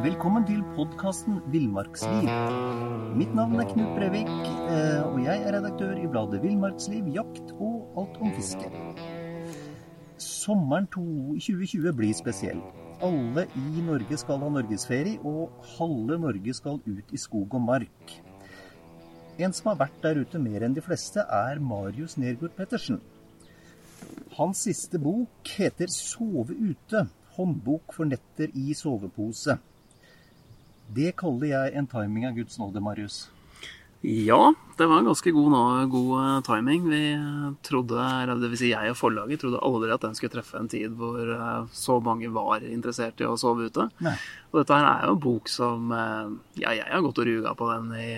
[0.00, 2.26] Velkommen til podkasten Villmarksliv.
[3.14, 7.94] Mitt navn er Knut Brevik, eh, og jeg er redaktør i bladet Villmarksliv, jakt og
[7.94, 8.66] alt om fiske.
[10.18, 12.58] Sommeren 2020 blir spesiell.
[12.98, 18.18] Alle i Norge skal ha norgesferie, og halve Norge skal ut i skog og mark.
[19.38, 22.98] En som har vært der ute mer enn de fleste, er Marius Nergård Pettersen.
[24.40, 27.08] Hans siste bok heter 'Sove ute'.
[27.36, 29.58] Håndbok for netter i sovepose.
[30.88, 33.28] Det kaller jeg en timing av Guds nåde, Marius.
[34.00, 35.52] Ja, det var en ganske god,
[35.92, 36.88] god eh, timing.
[36.88, 37.02] Vi
[37.62, 40.72] trodde, eller det vil si jeg og forlaget trodde aldri at den skulle treffe en
[40.72, 43.90] tid hvor eh, så mange var interessert i å sove ute.
[44.00, 44.16] Nei.
[44.54, 46.32] Og dette her er jo en bok som eh,
[46.64, 48.10] Ja, jeg har gått og ruga på den i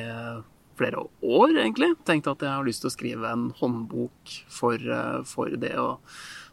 [0.78, 1.92] flere år, egentlig.
[2.09, 5.98] Tenkt at jeg har lyst til å skrive en håndbok for, eh, for det å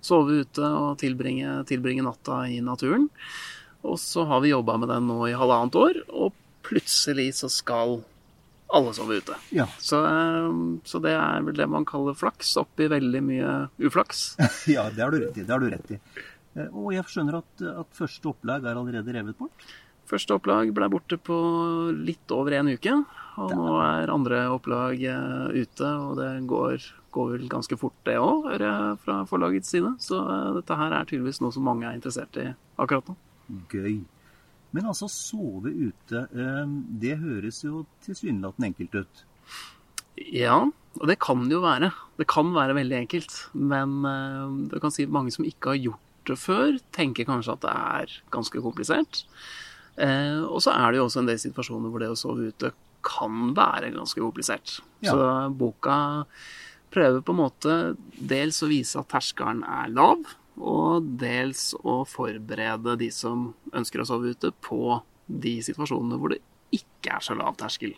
[0.02, 3.10] sove ute og tilbringe, tilbringe natta i naturen.
[3.84, 6.34] Og så har vi jobba med den nå i halvannet år, og
[6.68, 8.02] plutselig så skal
[8.70, 9.36] alle sove ute.
[9.56, 9.66] Ja.
[9.82, 10.50] Så, eh,
[10.86, 14.36] så det er vel det man kaller flaks, oppi veldig mye uflaks.
[14.76, 15.44] ja, det har du rett i.
[15.46, 16.00] Det har du rett i.
[16.56, 19.66] Eh, Og jeg skjønner at, at første opplag er allerede revet bort?
[20.10, 21.36] Første opplag ble borte på
[21.94, 22.96] litt over en uke,
[23.40, 28.18] og nå er andre opplag eh, ute, og det går, går vel ganske fort det
[28.18, 29.94] òg, hører jeg fra forlagets side.
[30.02, 32.48] Så eh, dette her er tydeligvis noe som mange er interessert i
[32.82, 33.16] akkurat nå.
[33.70, 34.02] Gøy.
[34.74, 36.76] Men altså, sove ute, eh,
[37.06, 39.24] det høres jo tilsynelatende enkelt ut.
[40.26, 40.60] Ja,
[40.98, 41.94] og det kan det jo være.
[42.18, 43.38] Det kan være veldig enkelt.
[43.54, 44.02] Men
[44.74, 48.22] du kan si mange som ikke har gjort det før, tenker kanskje at det er
[48.34, 49.24] ganske komplisert.
[50.00, 52.72] Eh, og så er det jo også en del situasjoner hvor det å sove ute
[53.06, 54.80] kan være ganske komplisert.
[55.04, 55.14] Ja.
[55.14, 56.00] Så boka
[56.94, 57.78] prøver på en måte
[58.18, 60.24] dels å vise at terskelen er lav,
[60.60, 65.00] og dels å forberede de som ønsker å sove ute, på
[65.30, 66.42] de situasjonene hvor det
[66.76, 67.94] ikke er så lav terskel.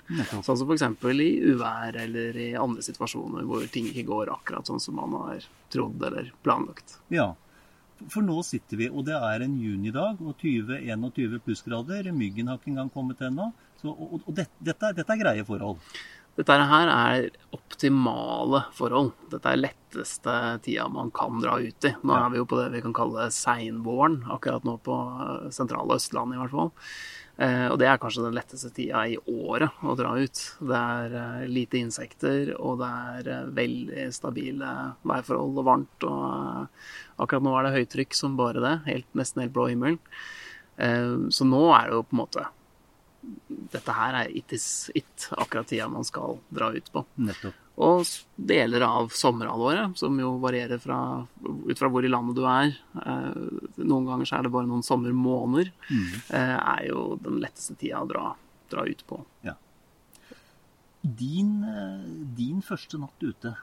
[0.46, 0.84] Sånn som f.eks.
[1.12, 5.48] i uvær eller i andre situasjoner hvor ting ikke går akkurat sånn som man har
[5.74, 7.00] trodd eller planlagt.
[7.12, 7.32] Ja.
[8.10, 12.10] For nå sitter vi, og det er en junidag, og 20-21 plussgrader.
[12.16, 13.52] Myggen har ikke engang kommet ennå.
[13.84, 15.80] Og og det, dette, dette er greie forhold.
[16.40, 19.12] Dette her er optimale forhold.
[19.34, 21.92] Dette er letteste tida man kan dra ut i.
[22.08, 26.00] Nå er vi jo på det vi kan kalle seinvåren, akkurat nå på eh, sentrale
[26.00, 26.72] Østlandet i hvert fall.
[27.42, 30.42] Eh, og det er kanskje den letteste tida i året å dra ut.
[30.60, 34.74] Det er eh, lite insekter, og det er eh, veldig stabile
[35.10, 36.08] værforhold og varmt.
[36.08, 38.76] Og akkurat nå er det høytrykk som bare det.
[38.92, 39.98] Helt, nesten helt blå himmel.
[40.82, 42.44] Så nå er det jo på en måte
[43.70, 44.64] dette her er it is
[44.98, 47.04] it, akkurat tida man skal dra ut på.
[47.22, 47.61] Nettopp.
[47.82, 48.04] Og
[48.36, 52.76] deler av sommerhalvåret, som jo varierer fra, ut fra hvor i landet du er.
[53.00, 53.42] Eh,
[53.82, 55.72] noen ganger så er det bare noen sommermåneder.
[55.90, 58.26] Eh, er jo den letteste tida å dra,
[58.70, 59.24] dra ut på.
[61.02, 62.04] Din, eh,
[62.38, 63.56] din første natt ute.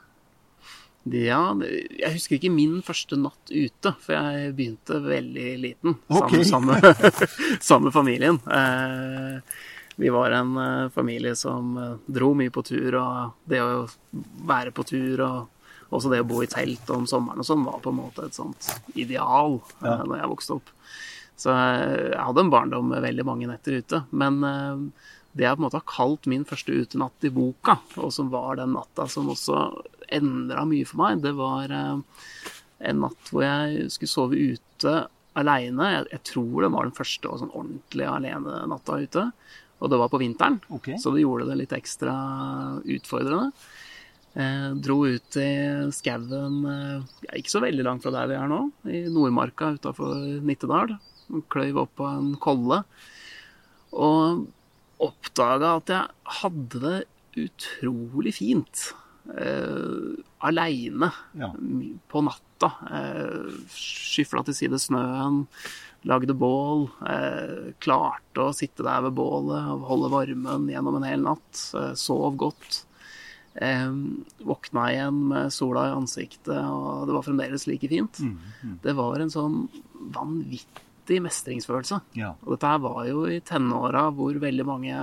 [1.15, 5.97] Ja, jeg husker ikke min første natt ute, for jeg begynte veldig liten.
[6.11, 6.35] Ok.
[6.45, 8.41] Sammen, sammen, sammen med familien.
[8.51, 9.41] Eh,
[9.99, 13.89] vi var en eh, familie som eh, dro mye på tur, og det å
[14.47, 17.79] være på tur og også det å bo i telt om sommeren og sånn var
[17.83, 19.97] på en måte et sånt ideal Ja.
[20.05, 20.71] eh, jeg vokste opp.
[21.39, 24.01] Så jeg hadde en barndom med veldig mange netter ute.
[24.11, 28.27] Men det jeg på en måte har kalt min første utenatt i boka, og som
[28.33, 29.61] var den natta som også
[30.11, 32.03] endra mye for meg, det var en
[33.05, 34.97] natt hvor jeg skulle sove ute
[35.39, 35.93] aleine.
[35.95, 39.25] Jeg, jeg tror det var den første og sånn ordentlige alene-natta ute.
[39.79, 40.97] Og det var på vinteren, okay.
[40.99, 42.15] så det gjorde det litt ekstra
[42.83, 43.53] utfordrende.
[44.39, 45.51] Eh, dro ut i
[45.95, 48.61] skauen eh, ikke så veldig langt fra der vi er nå,
[48.91, 50.97] i Nordmarka utafor Nittedal.
[51.53, 52.83] Kløyv opp på en kolle.
[53.97, 54.47] Og
[55.03, 56.99] oppdaga at jeg hadde det
[57.39, 58.89] utrolig fint.
[59.37, 61.53] Eh, Aleine Ja.
[62.09, 62.73] på natta.
[62.91, 65.47] Eh, Skyfla til side snøen,
[66.07, 66.89] lagde bål.
[67.09, 71.63] Eh, klarte å sitte der ved bålet og holde varmen gjennom en hel natt.
[71.75, 72.85] Eh, sov godt.
[73.59, 73.91] Eh,
[74.47, 78.21] våkna igjen med sola i ansiktet, og det var fremdeles like fint.
[78.85, 79.65] Det var en sånn
[80.15, 82.01] vanvittig mestringsfølelse.
[82.19, 82.37] Ja.
[82.45, 84.95] Og dette her var jo i tenåra hvor veldig mange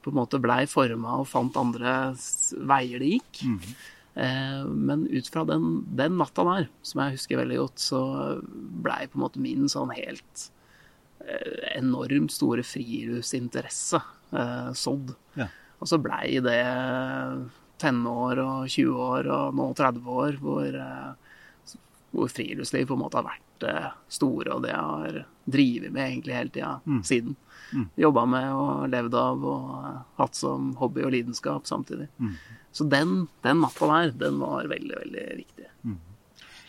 [0.00, 2.12] på en måte blei forma og fant andre
[2.68, 3.42] veier det gikk.
[3.44, 3.80] Eh,
[4.14, 8.00] men ut fra den, den natta der, som jeg husker veldig godt, så
[8.82, 10.48] blei på en måte min sånn helt
[11.22, 14.00] eh, enormt store friluftsinteresse
[14.34, 15.14] eh, sådd.
[15.38, 15.46] Ja.
[15.80, 16.58] Og så blei det
[17.80, 21.78] tenår og 20 år og nå 30 år hvor, eh,
[22.12, 23.76] hvor friluftsliv på en måte har vært det
[24.12, 25.20] store, og det jeg har
[25.50, 27.36] drevet med egentlig hele tida siden.
[28.00, 32.08] Jobba med og levd av og eh, hatt som hobby og lidenskap samtidig.
[32.72, 35.68] Så den, den natta der, den var veldig, veldig viktig.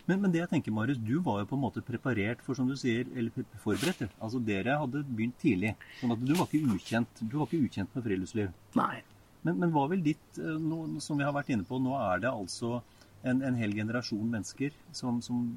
[0.09, 2.67] Men, men det jeg tenker, Marius, du var jo på en måte preparert for, som
[2.69, 4.09] du sier, eller forberedt.
[4.19, 5.75] Altså Dere hadde begynt tidlig.
[5.99, 8.49] sånn at du var ikke ukjent, du var ikke ukjent med friluftsliv.
[8.79, 9.03] Nei.
[9.45, 12.21] Men, men hva vil ditt eh, nå, Som vi har vært inne på, nå er
[12.25, 12.81] det altså
[13.25, 15.47] en, en hel generasjon mennesker, som, som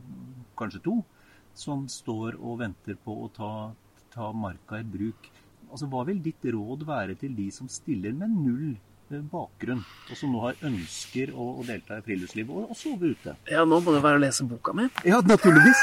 [0.60, 0.98] kanskje to,
[1.58, 3.52] som står og venter på å ta,
[4.14, 5.30] ta marka i bruk.
[5.70, 8.74] Altså, Hva vil ditt råd være til de som stiller med null
[9.10, 9.80] eh, bakgrunn,
[10.10, 13.36] og som nå har ønsker å, å delta i friluftslivet og, og sove ute?
[13.50, 14.86] Ja, nå må det være å lese boka mi.
[15.06, 15.82] Ja, naturligvis.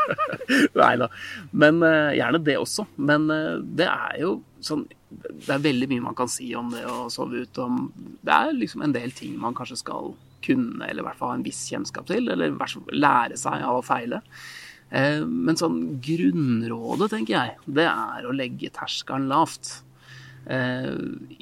[0.80, 1.10] Nei da.
[1.52, 2.86] Men uh, gjerne det også.
[2.96, 6.84] Men uh, det er jo sånn Det er veldig mye man kan si om det
[6.86, 7.64] å sove ute.
[7.66, 7.86] Om,
[8.24, 10.12] det er liksom en del ting man kanskje skal
[10.44, 12.30] kunne, eller i hvert fall ha en viss kjennskap til.
[12.32, 12.56] Eller
[12.94, 14.22] lære seg av å feile.
[14.90, 19.80] Eh, men sånn grunnrådet, tenker jeg, det er å legge terskelen lavt.
[20.50, 20.96] Eh,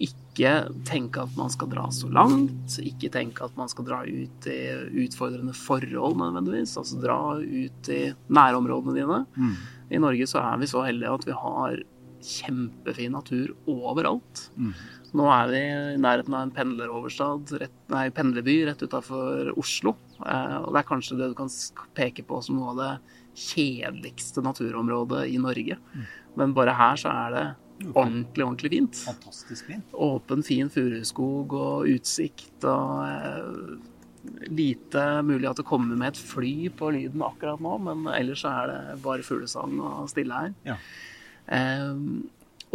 [0.08, 0.52] ikke
[0.86, 2.78] tenke at man skal dra så langt.
[2.82, 4.58] Ikke tenke at man skal dra ut i
[5.04, 6.76] utfordrende forhold nødvendigvis.
[6.80, 9.22] Altså dra ut i nærområdene dine.
[9.88, 11.80] I Norge så er vi så heldige at vi har
[12.18, 14.48] kjempefin natur overalt.
[15.16, 15.60] Nå er vi
[15.94, 19.94] i nærheten av en pendleroverstad, rett, nei, pendlerby rett utafor Oslo.
[20.20, 21.48] Eh, og det er kanskje det du kan
[21.96, 22.90] peke på som noe av det
[23.38, 25.79] kjedeligste naturområdet i Norge.
[26.38, 27.46] Men bare her så er det
[27.94, 29.02] ordentlig, ordentlig fint.
[29.06, 29.93] Fantastisk fint.
[29.93, 36.70] Åpen, fin furuskog og utsikt og eh, lite mulig at det kommer med et fly
[36.75, 40.56] på lyden akkurat nå, men ellers så er det bare fuglesang og stille her.
[40.67, 40.79] Ja.
[41.58, 41.94] Eh,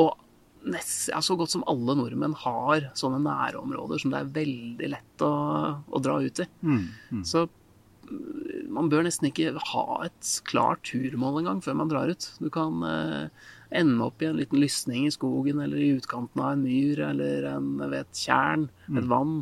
[0.02, 0.16] og
[0.64, 5.26] nest, ja, så godt som alle nordmenn har sånne nærområder som det er veldig lett
[5.26, 5.34] å,
[5.84, 6.48] å dra ut i.
[7.28, 12.28] Så mm, man bør nesten ikke ha et klart turmål engang før man drar ut.
[12.42, 13.44] Du kan eh,
[13.74, 17.48] ende opp i en liten lysning i skogen eller i utkanten av en myr eller
[17.54, 19.42] en, ved et tjern, et vann,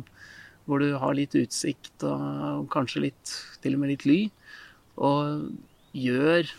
[0.66, 4.20] hvor du har litt utsikt og kanskje litt, til og med litt ly.
[5.02, 5.48] Og
[5.96, 6.52] gjør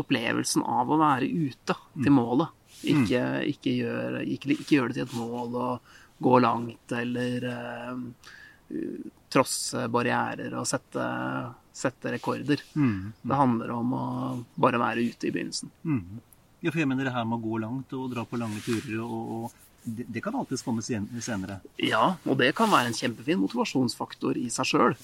[0.00, 2.56] opplevelsen av å være ute til målet.
[2.80, 5.70] Ikke, ikke, gjør, ikke, ikke gjør det til et mål å
[6.20, 8.30] gå langt eller eh,
[9.30, 11.04] trosse barrierer og sette,
[11.80, 12.62] sette rekorder.
[13.22, 14.04] Det handler om å
[14.60, 15.72] bare være ute i begynnelsen.
[16.60, 18.98] Ja, for jeg mener det her med å gå langt og dra på lange turer,
[19.00, 21.60] og, og det, det kan alltids komme sen, senere.
[21.80, 24.96] Ja, og det kan være en kjempefin motivasjonsfaktor i seg sjøl.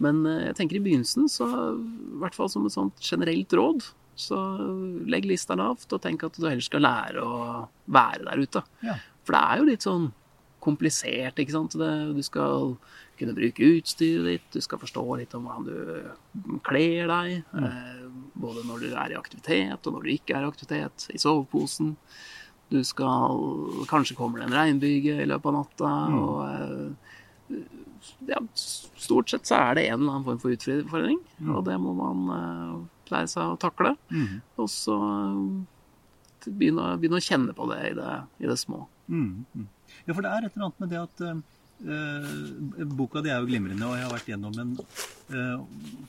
[0.00, 3.90] Men eh, jeg tenker i begynnelsen, så i hvert fall som et sånt generelt råd,
[4.20, 4.38] så
[5.10, 8.62] legg lista lavt og tenk at du heller skal lære å være der ute.
[8.84, 8.98] Ja.
[9.24, 10.10] For det er jo litt sånn
[10.62, 11.76] komplisert, ikke sant.
[11.78, 12.74] Det, du skal
[13.20, 17.40] kunne bruke utstyret ditt, du skal forstå litt om hvordan du kler deg.
[17.60, 18.04] Eh,
[18.40, 21.08] både når du er i aktivitet og når du ikke er i aktivitet.
[21.12, 21.96] I soveposen.
[22.70, 23.40] Du skal
[23.90, 25.94] Kanskje kommer det en regnbyge i løpet av natta.
[26.20, 27.66] og eh,
[28.30, 31.18] ja, stort sett så er det en eller annen form for utfordring,
[31.50, 32.78] og det må man eh,
[33.12, 33.94] lære seg å takle.
[34.60, 35.42] Og så eh,
[36.46, 38.86] begynne, begynne å kjenne på det i det, i det små.
[39.10, 39.68] Mm, mm.
[40.06, 43.48] Ja, for det er et eller annet med det at eh, Boka di er jo
[43.48, 44.74] glimrende, og jeg har vært gjennom den.
[45.30, 45.58] eh,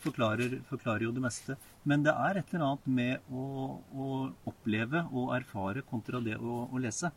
[0.03, 1.57] forklarer, forklarer jo det meste.
[1.87, 3.45] Men det er et eller annet med å,
[3.93, 4.07] å
[4.51, 7.11] oppleve og erfare kontra det å, å lese.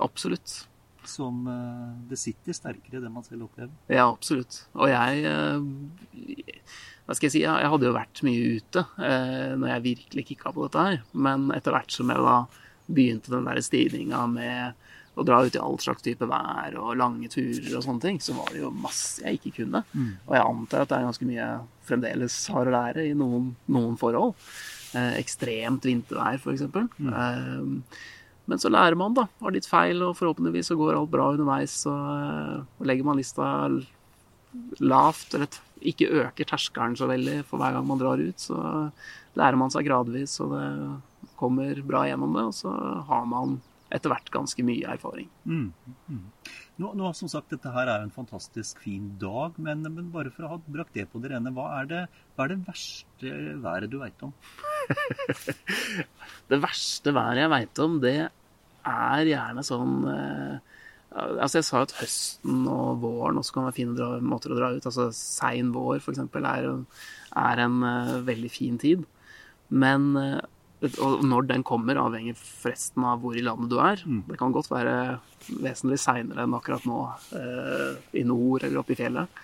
[0.00, 0.60] Absolutt.
[1.08, 3.72] Som eh, Det sitter sterkere, det man selv opplever.
[3.88, 4.62] Ja, absolutt.
[4.76, 6.64] Og jeg eh,
[7.06, 7.44] Hva skal jeg si?
[7.46, 10.98] Jeg hadde jo vært mye ute eh, når jeg virkelig kicka på dette her.
[11.16, 12.36] Men etter hvert som jeg da
[12.90, 14.86] begynte den der stigninga med
[15.18, 18.36] å dra ut i all slags type vær og lange turer og sånne ting, så
[18.36, 19.82] var det jo masse jeg ikke kunne.
[20.28, 23.50] Og jeg antar at det er ganske mye jeg fremdeles har å lære i noen,
[23.66, 24.36] noen forhold.
[24.94, 26.64] Eh, ekstremt vintervær, f.eks.
[26.66, 28.00] Eh,
[28.50, 29.28] men så lærer man, da.
[29.42, 31.76] Har litt feil, og forhåpentligvis så går alt bra underveis.
[31.90, 33.50] Og, eh, og legger man lista
[34.82, 38.58] lavt, eller ikke øker terskelen så veldig for hver gang man drar ut, så
[39.38, 42.48] lærer man seg gradvis, og det kommer bra gjennom det.
[42.50, 42.74] Og så
[43.06, 45.28] har man etter hvert ganske mye erfaring.
[46.80, 50.46] Nå, nå, som sagt, Dette her er en fantastisk fin dag, men, men bare for
[50.46, 52.02] å ha brakt det på det rene, hva er det,
[52.36, 54.34] hva er det verste været du veit om?
[56.50, 60.76] Det verste været jeg veit om, det er gjerne sånn eh,
[61.10, 64.58] Altså, jeg sa jo at høsten og våren også kan være fine dra, måter å
[64.60, 64.84] dra ut.
[64.86, 66.68] Altså sein vår, eksempel, er,
[67.34, 69.02] er en eh, veldig fin tid.
[69.74, 70.38] Men eh,
[70.80, 74.00] og når den kommer, avhenger forresten av hvor i landet du er.
[74.30, 74.94] Det kan godt være
[75.60, 77.00] vesentlig seinere enn akkurat nå,
[77.36, 79.42] eh, i nord eller oppe i fjellet.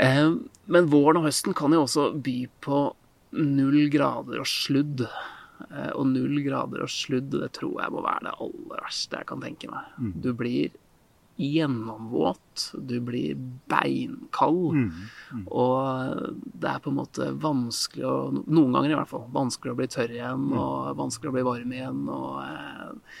[0.00, 0.32] Eh,
[0.66, 2.80] men våren og høsten kan jo også by på
[3.38, 5.04] null grader og sludd.
[5.70, 9.30] Eh, og null grader og sludd, det tror jeg må være det aller verste jeg
[9.30, 9.94] kan tenke meg.
[10.24, 10.74] Du blir
[11.40, 13.38] gjennomvåt, du blir
[13.70, 14.76] beinkald.
[15.48, 19.26] Og det er på en måte vanskelig å Noen ganger i hvert fall.
[19.34, 22.02] Vanskelig å bli tørr igjen, og vanskelig å bli varm igjen.
[22.12, 23.20] Og eh,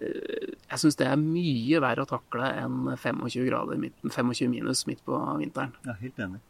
[0.00, 4.86] eh, jeg syns det er mye verre å takle enn 25 grader, midt, 25 minus
[4.90, 5.74] midt på vinteren.
[5.86, 6.40] Ja, helt enig.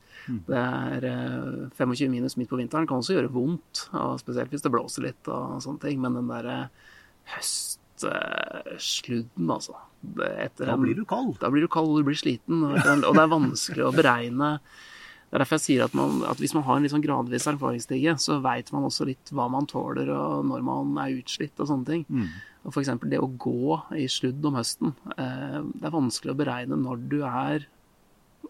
[0.47, 4.64] Det er eh, 25 minus midt på vinteren kan også gjøre vondt, og spesielt hvis
[4.67, 6.00] det blåser litt og sånne ting.
[6.02, 6.31] Men den
[8.02, 9.76] derre sludden, altså
[10.40, 11.35] etter Da blir du kald.
[11.42, 14.54] da blir du kald, og du blir sliten, og, og det er vanskelig å beregne.
[15.30, 17.47] Det er derfor jeg sier at, man, at hvis man har en litt sånn gradvis
[17.47, 21.69] erfaringsstige, så veit man også litt hva man tåler, og når man er utslitt og
[21.71, 22.07] sånne ting.
[22.64, 24.90] Og for eksempel det å gå i sludd om høsten.
[25.14, 27.69] Eh, det er vanskelig å beregne når du er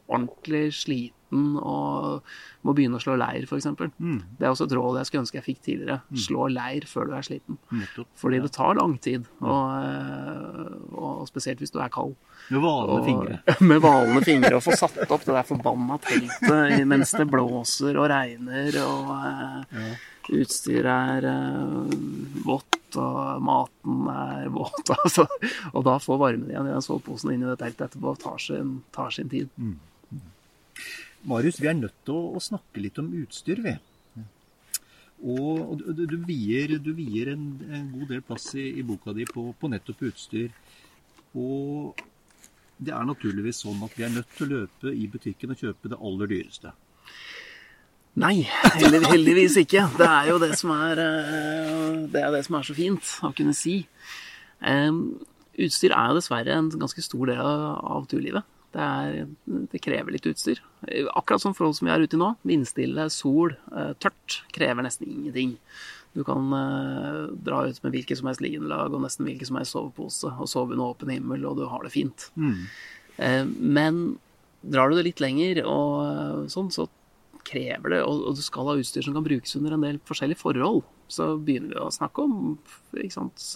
[0.08, 2.24] ordentlig sliten og
[2.66, 3.68] må begynne å slå leir, f.eks.
[3.78, 6.00] Det er også et råd jeg skulle ønske jeg fikk tidligere.
[6.18, 7.58] Slå leir før du er sliten.
[7.72, 8.08] Nettopp.
[8.20, 12.16] Fordi det tar lang tid, og, eh, og spesielt hvis du er kald.
[12.50, 13.40] Med valende fingre.
[13.70, 14.56] Med valende fingre.
[14.58, 19.12] Og få satt opp det der forbanna teltet mens det blåser og regner, og
[19.70, 19.92] ja.
[20.40, 21.94] utstyret er eh,
[22.46, 24.82] vått, og maten er våt.
[25.00, 25.24] Altså.
[25.72, 28.80] Og da få varmen igjen i den soveposen inn i det teltet etterpå tar sin,
[28.92, 29.48] tar sin tid.
[31.28, 33.76] Marius, vi er nødt til å, snakke litt om utstyr, vi.
[35.20, 39.68] Og, du, du, vier, en, en god del plass i, i boka di på, på
[39.68, 40.48] nettopp utstyr.
[41.36, 41.98] Og
[42.80, 45.92] det er naturligvis sånn at vi er nødt til å løpe i butikken og kjøpe
[45.92, 46.72] det aller dyreste.
[48.20, 48.40] Nei,
[48.80, 49.84] heldig, heldigvis ikke.
[50.00, 53.30] Det er jo det som er, eh, det er det som er så fint å
[53.36, 53.82] kunne si.
[54.60, 55.20] Um,
[55.60, 58.46] Utstyr er jo dessverre en ganske stor del av av turlivet.
[58.70, 59.24] Det, er,
[59.72, 60.60] det krever litt utstyr.
[61.18, 62.28] Akkurat sånn forhold som vi er ute i nå.
[62.46, 64.40] Vindstille, sol, eh, tørt.
[64.54, 65.56] Krever nesten ingenting.
[66.14, 69.74] Du kan eh, dra ut med hvilket som helst linelag og nesten hvilken som helst
[69.74, 72.30] sovepose og sove under åpen himmel, og du har det fint.
[73.18, 74.18] Eh, men
[74.62, 76.86] drar du det litt lenger, og sånn, så
[77.46, 80.82] krever det, og, du skal ha utstyr som kan brukes under en del forskjellige forhold.
[81.10, 82.36] Så begynner vi å snakke om
[82.94, 83.46] ikke sant,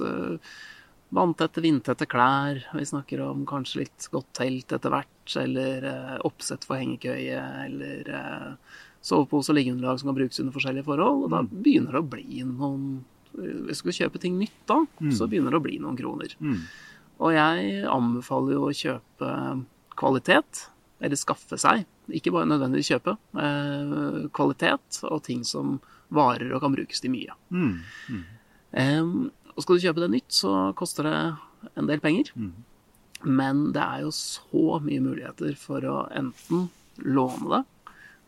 [1.14, 2.58] vanntette, vindtette klær.
[2.74, 8.10] Vi snakker om kanskje litt godt telt etter hvert, eller eh, oppsett for hengekøye, eller
[8.18, 11.26] eh, sovepose og liggeunderlag som kan brukes under forskjellige forhold.
[11.26, 12.86] Og da begynner det å bli noen
[13.34, 14.76] Hvis du skal kjøpe ting nytt da,
[15.10, 16.36] så begynner det å bli noen kroner.
[17.18, 19.30] Og jeg anbefaler jo å kjøpe
[19.98, 20.68] kvalitet,
[21.02, 21.82] eller skaffe seg,
[22.14, 25.80] ikke bare nødvendigvis kjøpe, eh, kvalitet og ting som
[26.14, 27.34] varer og kan brukes til mye.
[28.74, 31.18] Em, og skal du kjøpe det nytt, så koster det
[31.78, 32.30] en del penger.
[33.24, 36.66] Men det er jo så mye muligheter for å enten
[37.04, 37.62] låne det.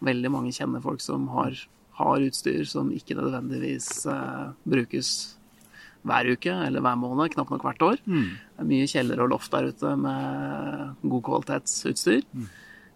[0.06, 1.56] Veldig mange kjenner folk som har,
[1.98, 5.10] har utstyr som ikke nødvendigvis eh, brukes
[6.06, 7.96] hver uke eller hver måned, knapt nok hvert år.
[8.06, 12.22] Det er mye kjeller og loft der ute med god kvalitetsutstyr.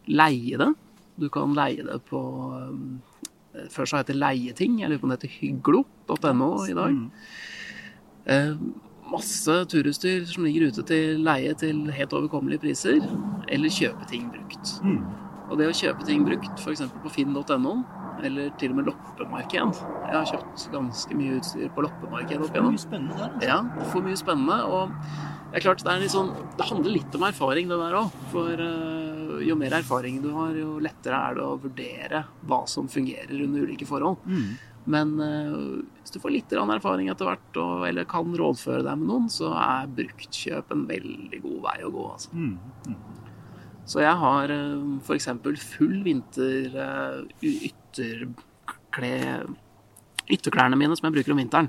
[0.08, 0.70] Leie det.
[1.20, 2.20] Du kan leie det på
[2.56, 3.00] um,
[3.74, 4.78] Før så het det Leieting.
[4.80, 6.94] Jeg lurer på om det heter hyglo.no i dag.
[6.94, 7.59] Eh,
[9.10, 13.00] masse turutstyr som ligger ute til leie til helt overkommelige priser,
[13.50, 14.76] eller kjøpe ting brukt.
[15.50, 16.84] Og det å kjøpe ting brukt, f.eks.
[17.02, 17.74] på finn.no,
[18.20, 22.76] eller til og med loppemarked Jeg har kjøpt ganske mye utstyr på loppemarked opp igjennom.
[22.76, 23.30] Mye spennende der.
[23.32, 23.48] Altså.
[23.48, 24.58] Ja, for mye spennende.
[24.68, 24.94] Og
[25.50, 28.18] det er klart, det, er sånn, det handler litt om erfaring, det der òg.
[28.30, 32.90] For eh, jo mer erfaring du har, jo lettere er det å vurdere hva som
[32.92, 34.20] fungerer under ulike forhold.
[34.88, 35.56] Men eh,
[36.00, 39.52] hvis du får litt erfaring etter hvert, og, eller kan rådføre deg med noen, så
[39.60, 42.04] er bruktkjøp en veldig god vei å gå.
[42.14, 42.30] Altså.
[42.34, 42.94] Mm.
[43.90, 45.28] Så jeg har eh, f.eks.
[45.74, 49.16] full vinter eh, ytterkle
[50.30, 51.68] Ytterklærne mine som jeg bruker om vinteren,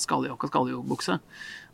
[0.00, 1.18] skalljakke og skalljoggbukse,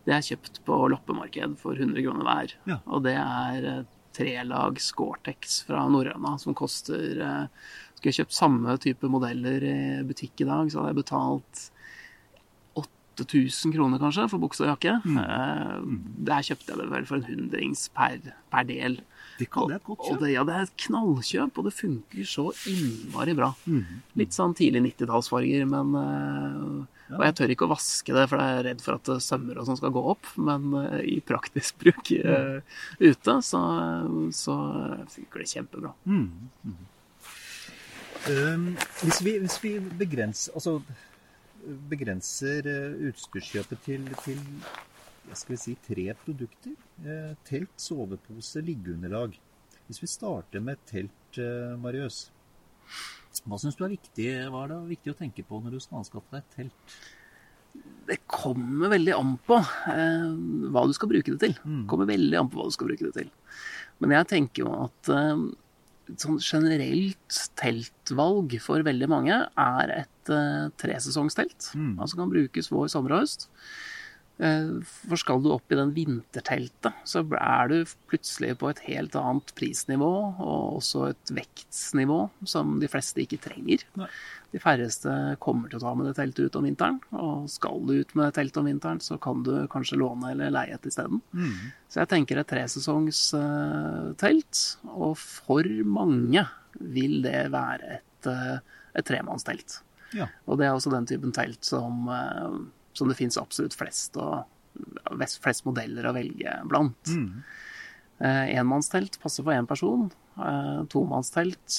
[0.09, 2.55] det er kjøpt på loppemarked for 100 kroner hver.
[2.67, 2.79] Ja.
[2.91, 3.85] Og det er
[4.17, 7.23] trelags Gore-Tex fra Norrøna som koster
[8.01, 9.77] Skulle jeg kjøpt samme type modeller i
[10.09, 11.67] butikk i dag, så hadde jeg betalt
[13.21, 14.95] 8000 kroner kanskje for bukse og jakke.
[15.05, 15.99] Mm.
[16.25, 18.17] Der kjøpte jeg det vel for en hundrings per,
[18.49, 19.03] per del.
[19.37, 22.47] Det jeg et godt Og det, ja, det er et knallkjøp, og det funker så
[22.71, 23.51] innmari bra.
[23.69, 24.01] Mm.
[24.23, 25.93] Litt sånn tidlig 90-tallsfarger, men
[27.11, 27.19] ja.
[27.19, 29.59] Og jeg tør ikke å vaske det, for jeg er redd for at eh, sømmer
[29.59, 30.31] og sånn skal gå opp.
[30.39, 32.61] Men eh, i praktisk bruk eh,
[33.03, 33.63] ute, så,
[34.37, 34.57] så
[35.11, 35.93] funker det kjempebra.
[36.07, 36.77] Mm.
[38.29, 40.81] Um, hvis, vi, hvis vi begrenser, altså,
[41.91, 44.43] begrenser eh, utstyrskjøpet til, til
[45.37, 46.75] skal vi si, tre produkter
[47.05, 49.37] eh, Telt, sovepose, liggeunderlag.
[49.87, 52.29] Hvis vi starter med telt, eh, Marius.
[53.47, 56.01] Hva syns du er viktig, hva er det viktig å tenke på når du skal
[56.01, 57.01] anskaffe deg et telt?
[58.11, 59.57] Det kommer veldig an på
[59.93, 60.31] eh,
[60.75, 61.59] hva du skal bruke det til.
[61.63, 61.85] Mm.
[61.91, 63.31] kommer veldig an på hva du skal bruke det til.
[64.03, 65.45] Men jeg tenker jo at eh,
[66.19, 71.71] sånn generelt teltvalg for veldig mange er et eh, tresesongstelt.
[71.77, 71.95] Mm.
[72.01, 73.49] Altså kan brukes vår, sommer og høst.
[74.41, 79.15] Eh, For skal du opp i den vinterteltet, så er du plutselig på et helt
[79.19, 83.81] annet prisnivå, og også et vektsnivå som de fleste ikke trenger.
[84.01, 84.11] Nei.
[84.51, 85.11] De færreste
[85.43, 88.35] kommer til å ta med det teltet ut om vinteren, og skal du ut med
[88.35, 91.19] teltet om vinteren, så kan du kanskje låne eller leie et isteden.
[91.31, 91.61] Mm.
[91.87, 94.55] Så jeg tenker et tresesongstelt,
[94.91, 96.43] og for mange
[96.81, 98.59] vil det være et, eh,
[98.97, 99.83] et tremannstelt.
[100.17, 100.27] Ja.
[100.51, 102.51] Og det er også den typen telt som, eh,
[102.97, 104.45] som det fins absolutt flest, og,
[105.43, 107.11] flest modeller å velge blant.
[107.11, 107.43] Mm.
[108.21, 110.11] Eh, Enmannstelt passer for én person.
[110.37, 111.79] Eh, Tomannstelt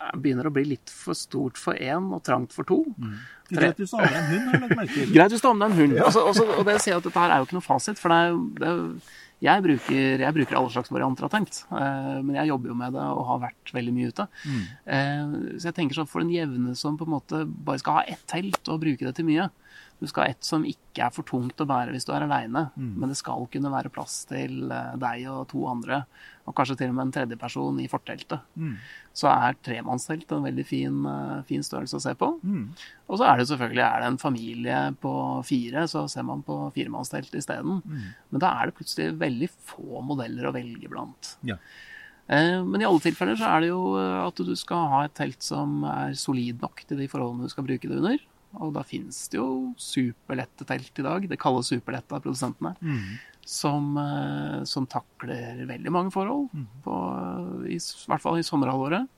[0.00, 2.80] eh, begynner å bli litt for stort for én og trangt for to.
[3.48, 5.12] Du vet du sa en hund, har jeg lagt merke til.
[5.16, 5.96] Greit hvis du har med en hund.
[6.04, 8.00] Altså, også, og det sier jeg at dette her er jo ikke noe fasit.
[8.00, 11.30] For det er, jo- det er, jo- jeg, bruker, jeg bruker alle slags varianter av
[11.30, 11.60] tenkt.
[11.70, 14.24] Men jeg jobber jo med det og har vært veldig mye ute.
[14.50, 18.02] Eh, så jeg tenker sånn for den jevne som på en måte bare skal ha
[18.10, 19.46] ett telt og bruke det til mye.
[19.98, 22.68] Du skal ha et som ikke er for tungt å bære hvis du er aleine,
[22.78, 26.04] men det skal kunne være plass til eh, deg og to andre,
[26.46, 28.40] og kanskje til og med en tredjeperson i forteltet.
[29.12, 32.28] Så er tremannstelt en veldig fin, eh, fin størrelse å se på.
[33.08, 35.12] Og så er det selvfølgelig er det en familie på
[35.44, 37.82] fire, så ser man på firemannstelt isteden.
[38.30, 41.34] Men da er det plutselig veldig få modeller å velge blant.
[41.42, 41.56] Ja.
[42.28, 45.42] Eh, Men i alle tilfeller så er det jo at du skal ha et telt
[45.42, 48.18] som er solid nok til de forholdene du skal bruke det under.
[48.56, 51.26] Og da finnes det jo superlette telt i dag.
[51.28, 52.74] Det kalles superlette av produsentene.
[53.48, 56.48] Som, eh, som takler veldig mange forhold,
[56.84, 56.96] på,
[57.68, 59.08] i, i hvert fall i sommerhalvåret.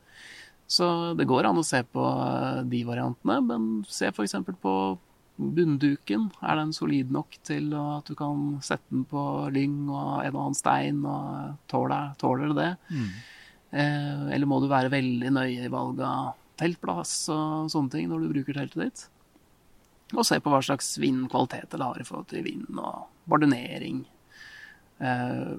[0.70, 4.36] Så det går an å se på eh, de variantene, men se f.eks.
[4.62, 4.74] på
[5.40, 6.28] bunnduken.
[6.42, 10.42] Er den solid nok til at du kan sette den på lyng og en og
[10.44, 13.10] annen stein, og tåler, tåler det Mm.
[13.70, 18.24] Eh, eller må du være veldig nøye i valg av teltplass og sånne ting når
[18.24, 19.02] du bruker teltet ditt?
[20.16, 24.02] Og se på hva slags vindkvalitet det har i forhold til vind og bardunering.
[25.00, 25.52] Eh,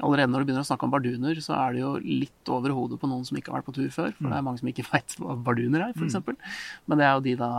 [0.00, 3.00] allerede når du begynner å snakke om barduner, så er det jo litt over hodet
[3.02, 4.14] på noen som ikke har vært på tur før.
[4.16, 6.06] For det er mange som ikke veit hva barduner er, f.eks.
[6.08, 6.38] eksempel
[6.86, 7.50] Men det er jo de da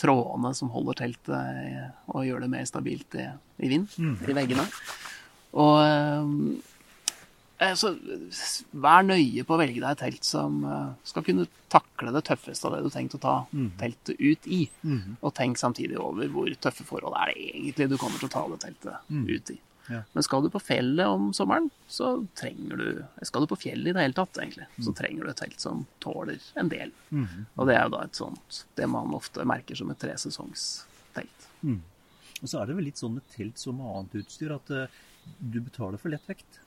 [0.00, 3.26] trådene som holder teltet og gjør det mer stabilt i,
[3.64, 4.68] i vind, i veggene.
[5.64, 6.70] Og eh,
[7.78, 7.90] så
[8.84, 12.68] vær nøye på å velge deg et telt som eh, skal kunne takle det tøffeste
[12.68, 13.34] av det du har tenkt å ta
[13.80, 14.62] teltet ut i.
[15.20, 18.44] Og tenk samtidig over hvor tøffe forhold er det egentlig du kommer til å ta
[18.52, 19.58] det teltet ut i.
[19.88, 20.00] Ja.
[20.16, 22.86] Men skal du på fjellet om sommeren, så trenger du
[23.28, 25.82] Skal du på fjellet i det hele tatt, egentlig, så trenger du et telt som
[26.00, 26.94] tåler en del.
[27.56, 31.50] Og det er jo da et sånt Det man ofte merker som et tresesongstelt.
[32.42, 34.88] Og så er det vel litt sånn med telt som annet utstyr at eh,
[35.38, 36.58] du betaler for lett vekt.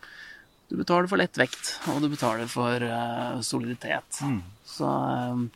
[0.68, 4.20] Du betaler for lett vekt, og du betaler for uh, soliditet.
[4.68, 5.48] Så um,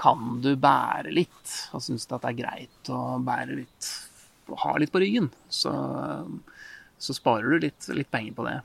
[0.00, 3.90] kan du bære litt, og syns at det er greit å bære litt
[4.58, 6.40] ha litt på ryggen, så, um,
[6.98, 8.56] så sparer du litt, litt penger på det.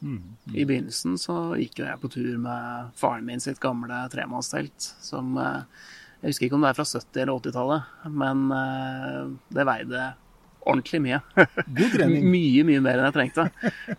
[0.53, 5.37] I begynnelsen så gikk jo jeg på tur med faren min sitt gamle tremannstelt, som
[5.37, 5.63] uh,
[6.21, 10.05] Jeg husker ikke om det er fra 70- eller 80-tallet, men uh, det veide
[10.65, 11.19] ordentlig mye.
[11.37, 12.25] God trening.
[12.33, 13.45] mye, mye mer enn jeg trengte.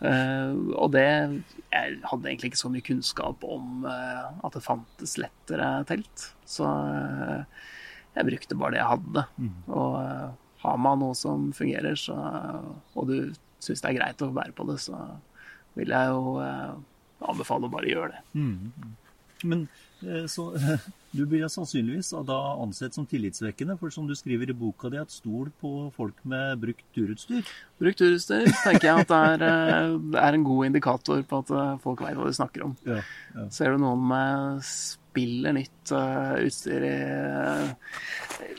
[0.01, 5.17] Uh, og det Jeg hadde egentlig ikke så mye kunnskap om uh, at det fantes
[5.21, 6.29] lettere telt.
[6.49, 7.45] Så uh,
[8.17, 9.25] jeg brukte bare det jeg hadde.
[9.77, 10.29] Og eh,
[10.63, 12.15] har man noe som fungerer, så,
[12.97, 13.17] og du
[13.61, 14.97] syns det er greit å bære på det, så
[15.77, 16.39] vil jeg jo
[17.29, 18.23] anbefale å bare gjøre det.
[19.45, 19.67] Men
[20.01, 20.49] eh, så,
[21.17, 25.15] du blir sannsynligvis da ansett som tillitsvekkende, for som du skriver i boka di, at
[25.15, 27.47] stol på folk med brukt turutstyr.
[27.81, 31.75] Brukt turutstyr tenker jeg at det er, eh, er en god indikator på at eh,
[31.83, 32.77] folk vet hva de snakker om.
[32.87, 33.03] Ja,
[33.35, 33.49] ja.
[33.55, 34.71] Ser du noen med
[35.17, 37.73] spiller nytt uh, utstyr i uh,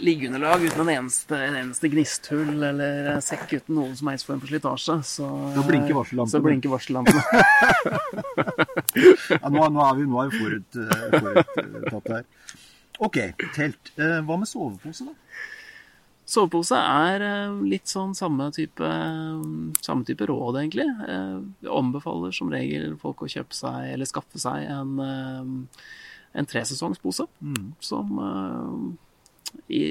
[0.02, 4.42] liggeunderlag uten en eneste, en eneste gnisthull eller uh, sekk uten noen som helst form
[4.42, 6.34] for slitasje, så, Da blinker varsellampene.
[6.34, 7.22] Så blinker varsellampene.
[9.42, 12.26] Ja, nå, nå er vi, nå er vi forut, eh, her.
[13.04, 13.20] OK,
[13.56, 13.92] telt.
[14.00, 15.14] Eh, Hva med sovepose, da?
[16.28, 18.90] Sovepose er eh, litt sånn samme type,
[19.86, 20.88] samme type råd, egentlig.
[21.08, 25.86] Eh, Jeg anbefaler som regel folk å kjøpe seg, eller skaffe seg, en, eh,
[26.34, 27.28] en tresesongspose.
[27.80, 29.84] Som eh, i,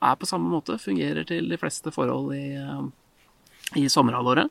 [0.00, 2.82] er på samme måte, fungerer til de fleste forhold i, eh,
[3.82, 4.50] i sommerhalvåret.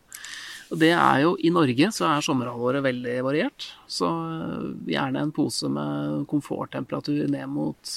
[0.69, 3.71] Og det er jo, I Norge så er sommerhalvåret veldig variert.
[3.89, 7.95] Så eh, gjerne en pose med komforttemperatur ned mot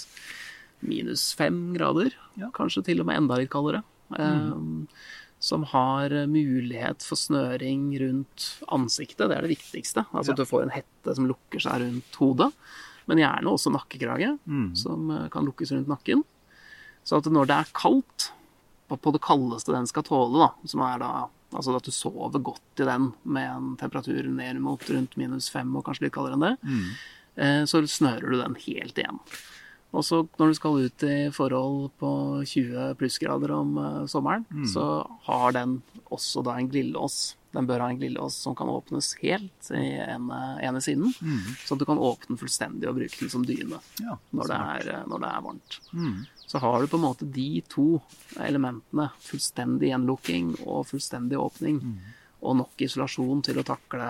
[0.83, 2.11] minus fem grader.
[2.41, 2.49] Ja.
[2.55, 3.85] Kanskje til og med enda litt kaldere.
[4.19, 4.55] Eh,
[5.43, 9.27] som har mulighet for snøring rundt ansiktet.
[9.27, 10.05] Det er det viktigste.
[10.15, 10.35] Altså Ja.
[10.37, 12.53] at du får en hette som lukker seg rundt hodet.
[13.09, 14.39] Men gjerne også nakkekrage,
[14.77, 16.23] som eh, kan lukkes rundt nakken.
[17.05, 18.31] Så at når det er kaldt,
[18.93, 21.13] på- det kaldeste den skal tåle, da, som er da
[21.53, 25.69] Altså at du sover godt i den med en temperatur ned mot rundt minus fem,
[25.77, 26.57] og kanskje litt kaldere enn det,
[27.37, 29.19] eh, så snører du den helt igjen.
[29.93, 35.05] Og så når du skal ut i forhold på 20 plussgrader om eh, sommeren, så
[35.29, 37.35] har den også da en glidelås.
[37.53, 41.13] Den bør ha en glidelås som kan åpnes helt i ene, ene siden,
[41.67, 44.57] så at du kan åpne den fullstendig og bruke den som dyne Ja, når det
[44.57, 45.79] er, eh, når det er varmt.
[46.47, 48.01] Så har du på en måte de to
[48.41, 51.81] elementene, fullstendig gjenlukking og fullstendig åpning,
[52.43, 54.09] og nok isolasjon til å takle,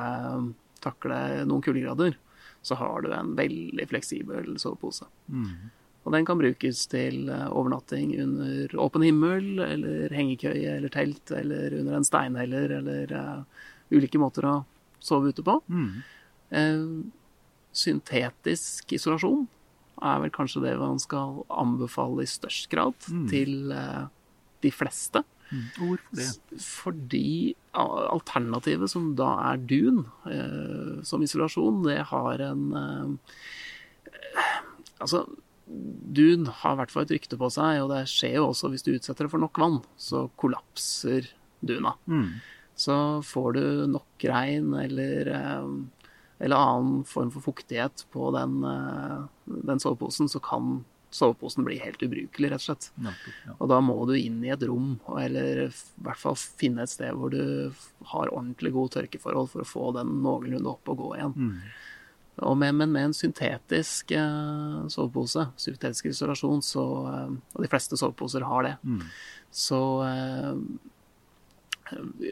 [0.80, 2.14] takle noen kuldegrader,
[2.62, 5.04] så har du en veldig fleksibel sovepose.
[6.02, 11.76] Og den kan brukes til eh, overnatting under åpen himmel, eller hengekøye eller telt, eller
[11.78, 14.54] under en steinheller, eller uh, ulike måter å
[15.02, 15.60] sove ute på.
[16.58, 16.86] Eh,
[17.72, 19.46] syntetisk isolasjon
[20.02, 22.98] er vel kanskje det man skal anbefale i størst grad
[23.30, 24.10] til uh,
[24.64, 25.22] de fleste.
[25.52, 25.64] Mm.
[25.76, 26.60] hvorfor det?
[26.64, 27.30] Fordi
[27.76, 29.98] alternativet, som da er dun
[31.04, 32.62] som isolasjon, det har en
[35.02, 35.24] Altså,
[35.72, 38.84] dun har i hvert fall et rykte på seg, og det skjer jo også hvis
[38.86, 41.30] du utsetter det for nok vann, så kollapser
[41.64, 41.94] duna.
[42.74, 42.94] Så
[43.26, 45.66] får du nok regn eller, eh,
[46.42, 49.20] eller annen form for fuktighet på den, eh,
[49.68, 52.90] den soveposen, så kan soveposen bli helt ubrukelig, rett og slett.
[53.04, 53.12] Ja,
[53.46, 53.54] ja.
[53.60, 55.70] Og da må du inn i et rom, eller i
[56.02, 57.72] hvert fall finne et sted hvor du
[58.14, 61.36] har ordentlig gode tørkeforhold for å få den noenlunde opp og gå igjen.
[62.40, 67.98] Og med, men med en syntetisk eh, sovepose, syntetisk isolasjon, så, eh, og de fleste
[68.00, 68.76] soveposer har det,
[69.52, 70.56] så eh,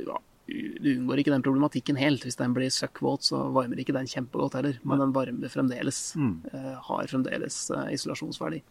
[0.00, 0.16] ja,
[0.50, 2.24] du unngår ikke den problematikken helt.
[2.26, 4.80] Hvis den blir søkkvåt, så varmer ikke den kjempegodt heller.
[4.82, 6.16] Men den varmer fremdeles.
[6.50, 8.62] eh, har fremdeles isolasjonsverdi.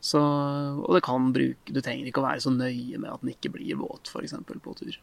[0.00, 3.32] Så, og det kan bruke Du trenger ikke å være så nøye med at den
[3.34, 4.36] ikke blir våt, f.eks.
[4.62, 5.00] på tur.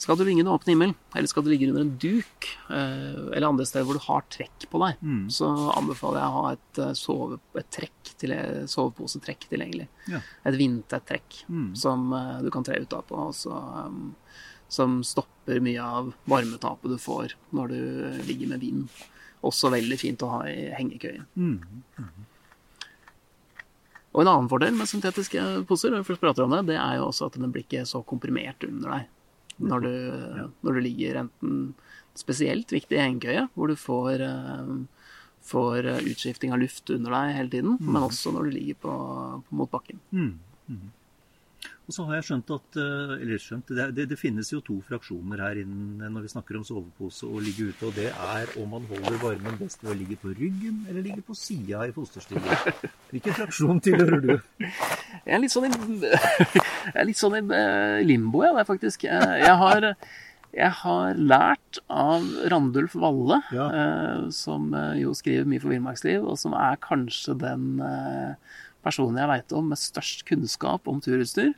[0.00, 3.48] Skal du ligge under åpen himmel, eller skal du ligge under en duk, eh, eller
[3.50, 6.94] andre steder hvor du har trekk på deg, så anbefaler jeg å ha et, eh,
[6.96, 8.32] sove, et trekk til,
[8.64, 9.90] soveposetrekk tilgjengelig.
[10.08, 10.22] Ja.
[10.48, 11.42] Et vindtett trekk
[11.76, 14.14] som eh, du kan tre ut av på, og så, um,
[14.72, 18.88] som stopper mye av varmetapet du får når du ligger med vind.
[19.44, 21.26] Også veldig fint å ha i hengekøye.
[24.10, 27.10] Og en annen fordel med syntetiske poser, vi først prater om det, det er jo
[27.12, 29.16] også at den blir ikke så komprimert under deg.
[29.60, 29.92] Når du,
[30.64, 31.74] når du ligger enten
[32.18, 34.72] spesielt viktig i hengekøye, hvor du får, eh,
[35.46, 38.94] får utskifting av luft under deg hele tiden, men også når du ligger på,
[39.48, 40.00] på mot bakken.
[41.90, 44.76] Og så har jeg skjønt at eh, Eller skjønt, det, det, det finnes jo to
[44.86, 47.88] fraksjoner her inne når vi snakker om sovepose og ligge ute.
[47.88, 51.24] Og det er om man holder varmen best ved å ligge på ryggen eller ligge
[51.26, 52.46] på sida i fosterstilling.
[53.10, 54.32] Hvilken fraksjon tilhører du?
[54.62, 55.74] Jeg er litt sånn i,
[56.94, 59.08] jeg litt sånn i eh, limbo, jeg, der, faktisk.
[59.10, 59.88] Jeg har,
[60.54, 63.66] jeg har lært av Randulf Valle, Ja.
[63.82, 64.70] eh, som
[65.02, 69.72] jo skriver mye for Villmarksliv, og som er kanskje den eh, personen jeg veit om
[69.72, 71.52] med størst kunnskap om turutstyr.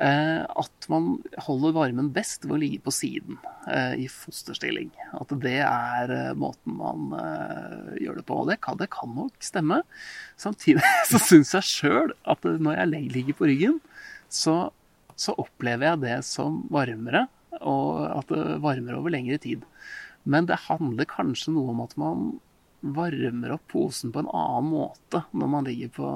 [0.00, 3.36] Eh, at man holder varmen best ved å ligge på siden
[3.68, 4.88] eh, i fosterstilling.
[5.18, 7.10] At det er eh, måten man
[8.00, 8.38] gjør det på.
[8.48, 9.82] Det kan, det kan nok stemme.
[10.40, 13.76] Samtidig så syns jeg sjøl at når jeg ligger på ryggen,
[14.32, 14.70] så,
[15.20, 17.26] så, opplever jeg det som varmere,
[17.60, 19.66] og at det varmer over lengre tid.
[20.24, 22.30] Men det handler kanskje noe om at man
[22.80, 26.10] varmer opp posen på en annen måte når man ligger på,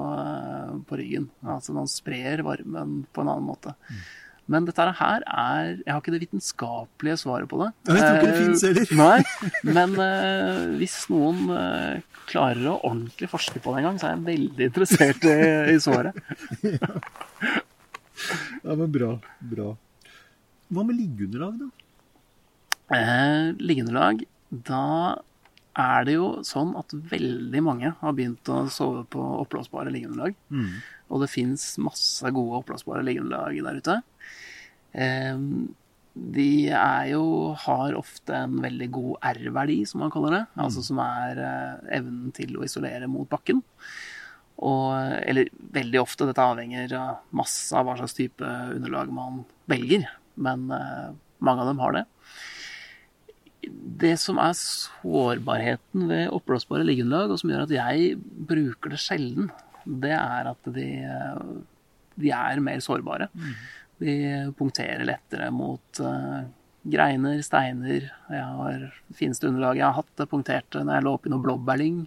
[0.89, 1.29] på ryggen.
[1.45, 3.75] Altså man sprer varmen på en annen måte.
[3.89, 4.05] Mm.
[4.45, 7.71] Men dette her er Jeg har ikke det vitenskapelige svaret på det.
[7.89, 8.91] Jeg tror ikke det finnes heller.
[8.91, 9.47] Eh, nei,
[9.77, 14.13] men uh, hvis noen uh, klarer å ordentlig forske på det en gang, så er
[14.13, 15.39] jeg veldig interessert i,
[15.73, 16.19] i svaret.
[16.61, 16.91] ja.
[18.65, 19.15] ja, men bra.
[19.41, 19.71] Bra.
[20.73, 21.69] Hva med liggeunderlag, da?
[22.95, 24.85] Eh, liggeunderlag, da
[25.75, 30.37] er det jo sånn at veldig mange har begynt å sove på oppblåsbare liggeunderlag.
[30.49, 30.69] Mm.
[31.11, 33.97] Og det fins masse gode oppblåsbare liggeunderlag der ute.
[36.15, 37.25] de er jo
[37.65, 40.43] har ofte en veldig god R-verdi, som man kaller det.
[40.55, 40.63] Mm.
[40.63, 43.59] Altså som er eh, evnen til å isolere mot bakken.
[44.55, 44.95] Og,
[45.27, 50.07] eller veldig ofte, dette avhenger av masse av hva slags type underlag man velger.
[50.39, 51.11] Men uh,
[51.43, 52.05] mange av dem har det
[53.71, 58.11] det som er sårbarheten ved oppblåsbare liggeunderlag, og som gjør at jeg
[58.49, 59.49] bruker det sjelden,
[59.85, 60.89] det er at de,
[62.19, 63.29] de er mer sårbare.
[63.33, 63.51] Mm.
[64.01, 64.15] De
[64.59, 66.41] punkterer lettere mot uh,
[66.83, 68.09] greiner, steiner.
[68.33, 72.01] Jeg har fineste underlaget jeg har hatt, det punkterte når jeg lå oppi noe blåbærlyng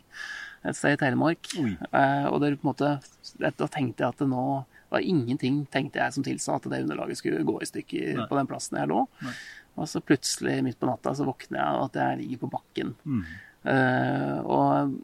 [0.67, 1.53] et sted i Telemark.
[1.55, 2.97] Uh, og det, på en måte,
[3.39, 4.49] da tenkte jeg at det nå
[4.89, 8.27] var ingenting tenkte jeg som tilsa at det underlaget skulle gå i stykker Nei.
[8.29, 9.03] på den plassen jeg lå.
[9.25, 9.35] Nei.
[9.79, 12.95] Og så plutselig midt på natta så våkner jeg av at jeg ligger på bakken.
[13.05, 13.23] Mm.
[13.69, 14.97] Uh, og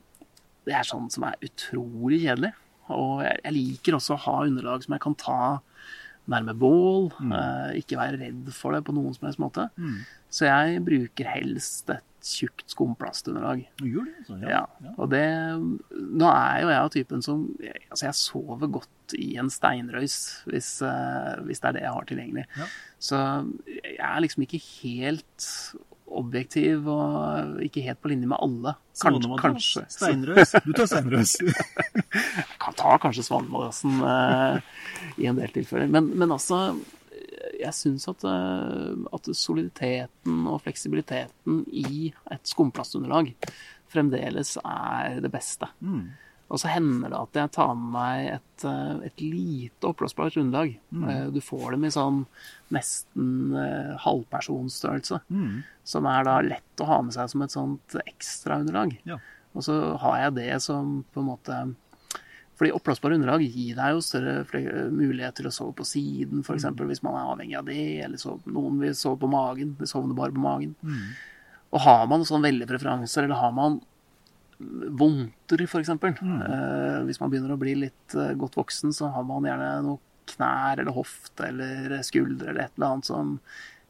[0.64, 2.52] det er sånn som er utrolig kjedelig.
[2.94, 5.38] Og jeg, jeg, liker også å ha underlag som jeg kan ta
[6.30, 7.10] nærme bål.
[7.20, 7.32] Mm.
[7.34, 9.68] Uh, ikke være redd for det på noen som helst måte.
[9.76, 10.02] Mm.
[10.34, 13.64] Så jeg bruker helst et tjukt skumplastunderlag.
[13.82, 14.38] Altså?
[14.42, 14.64] Ja.
[14.80, 14.92] ja.
[14.96, 15.24] Og det
[15.92, 20.70] Nå er jo jeg av typen som Altså, jeg sover godt i en steinrøys hvis,
[20.80, 22.46] uh, hvis det er det jeg har tilgjengelig.
[22.56, 22.68] Ja.
[23.04, 23.18] Så
[23.68, 25.50] jeg er liksom ikke helt
[26.14, 28.74] objektiv og ikke helt på linje med alle.
[29.00, 29.38] Kanskje.
[29.40, 29.84] kanskje.
[29.92, 30.54] Steinrøys.
[30.64, 31.36] Du tar steinrøys.
[31.42, 34.60] jeg kan ta kanskje Svanemadrassen uh,
[35.20, 35.90] i en del tilfeller.
[35.90, 36.78] Men, men altså
[37.60, 43.32] jeg syns at, uh, at, soliditeten og fleksibiliteten i et skumplastunderlag
[43.92, 45.68] fremdeles er det beste.
[45.80, 46.12] Mm.
[46.52, 50.74] Og så hender det at jeg tar med meg et, eh, et lite oppblåsbart underlag.
[50.92, 51.04] Mm.
[51.08, 52.18] Eh, du får dem i sånn
[52.74, 53.54] nesten
[54.02, 55.22] halvpersonstørrelse.
[55.32, 55.62] Mm.
[55.88, 58.92] Som er da lett å ha med seg som et sånt ekstraunderlag.
[59.08, 59.18] Ja.
[59.54, 61.58] Og så har jeg det som på en måte
[62.54, 64.64] fordi oppblåsbare underlag gir deg jo større
[64.94, 66.68] mulighet til å sove på siden, f.eks.
[66.70, 66.84] Mm.
[66.90, 67.86] hvis man er avhengig av det.
[68.06, 69.72] Eller så, noen vil sove på magen.
[69.80, 70.76] De sovner bare på magen.
[70.86, 71.02] Mm.
[71.74, 73.80] Og har man sånn veldig preferanser, eller har man
[75.02, 75.90] vondter, f.eks.
[75.98, 76.40] Mm.
[76.46, 80.02] Eh, hvis man begynner å bli litt eh, godt voksen, så har man gjerne noe
[80.30, 83.34] knær eller hofte eller skuldre eller et eller annet som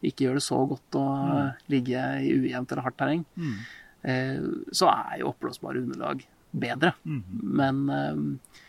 [0.05, 1.67] ikke gjør det så godt å mm.
[1.73, 3.23] ligge i ujevnt eller hardt terreng.
[3.37, 3.59] Mm.
[4.05, 4.41] Eh,
[4.75, 6.95] så er jo oppblåsbare underlag bedre.
[7.05, 7.23] Mm.
[7.61, 8.61] Men eh,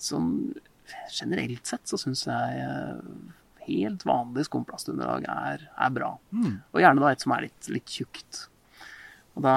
[0.00, 0.32] sånn
[1.14, 3.02] generelt sett så syns jeg eh,
[3.70, 6.14] helt vanlig skumplastunderlag er, er bra.
[6.34, 6.62] Mm.
[6.72, 8.46] Og gjerne da et som er litt, litt tjukt.
[9.38, 9.54] Og da,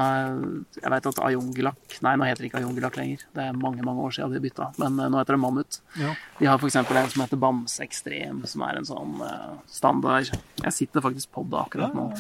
[0.78, 3.24] Jeg vet at Ayungelak Nei, nå heter det ikke Ayungelak lenger.
[3.34, 5.80] Det er mange mange år siden de bytta, men eh, nå heter det Mammut.
[6.00, 6.14] Ja.
[6.40, 6.78] De har f.eks.
[6.78, 10.30] en som heter Bamse Ekstrem, som er en sånn uh, standard
[10.62, 12.12] Jeg sitter faktisk på det akkurat nå.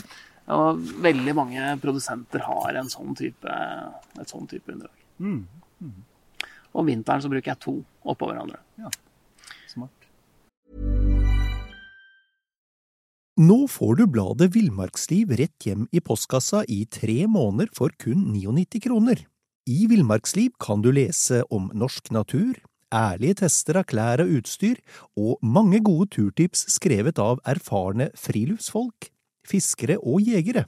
[0.53, 3.53] Og veldig mange produsenter har en sånn type,
[4.19, 5.02] et sånn type underlag.
[5.19, 5.43] Mm.
[5.81, 5.99] Mm.
[6.73, 8.59] Om vinteren så bruker jeg to oppå hverandre.
[8.81, 8.89] Ja,
[9.69, 10.09] smart.
[13.33, 18.81] Nå får du bladet Villmarksliv rett hjem i postkassa i tre måneder for kun 99
[18.83, 19.23] kroner.
[19.65, 22.59] I Villmarksliv kan du lese om norsk natur,
[22.93, 24.77] ærlige tester av klær og utstyr,
[25.17, 29.09] og mange gode turtips skrevet av erfarne friluftsfolk,
[29.49, 30.67] fiskere og jegere.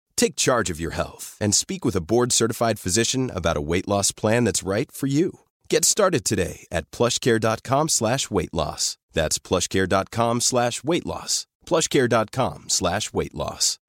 [0.21, 3.87] Take charge of your health and speak with a board certified physician about a weight
[3.87, 5.39] loss plan that's right for you.
[5.67, 8.97] Get started today at plushcare.com slash weight loss.
[9.13, 11.47] That's plushcare.com slash weight loss.
[11.65, 13.79] plushcare.com slash weight loss.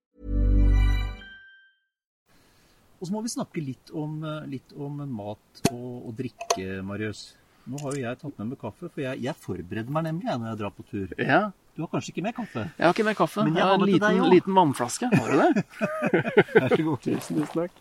[3.01, 7.35] Og så må vi snakke litt om, eh, litt om mat og, og drikke, Marius.
[7.69, 10.41] Nå har jo jeg tatt med meg kaffe, for jeg, jeg forbereder meg nemlig jeg,
[10.41, 11.13] når jeg drar på tur.
[11.19, 11.43] Ja,
[11.73, 12.63] Du har kanskje ikke mer kaffe?
[12.77, 13.45] jeg har ikke mer kaffe.
[13.47, 15.09] Men jeg har en liten, liten vannflaske.
[15.09, 15.63] Har du det?
[16.59, 16.99] Vær så god.
[17.07, 17.79] Tusen, tusen takk.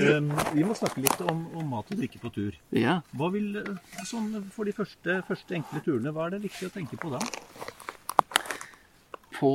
[0.00, 2.54] Um, vi må snakke litt om, om mat og drikke på tur.
[2.72, 2.94] Ja.
[3.12, 6.72] Hva vil, eh, sånn, For de første, første enkle turene, hva er det viktig å
[6.78, 7.20] tenke på da?
[9.36, 9.52] På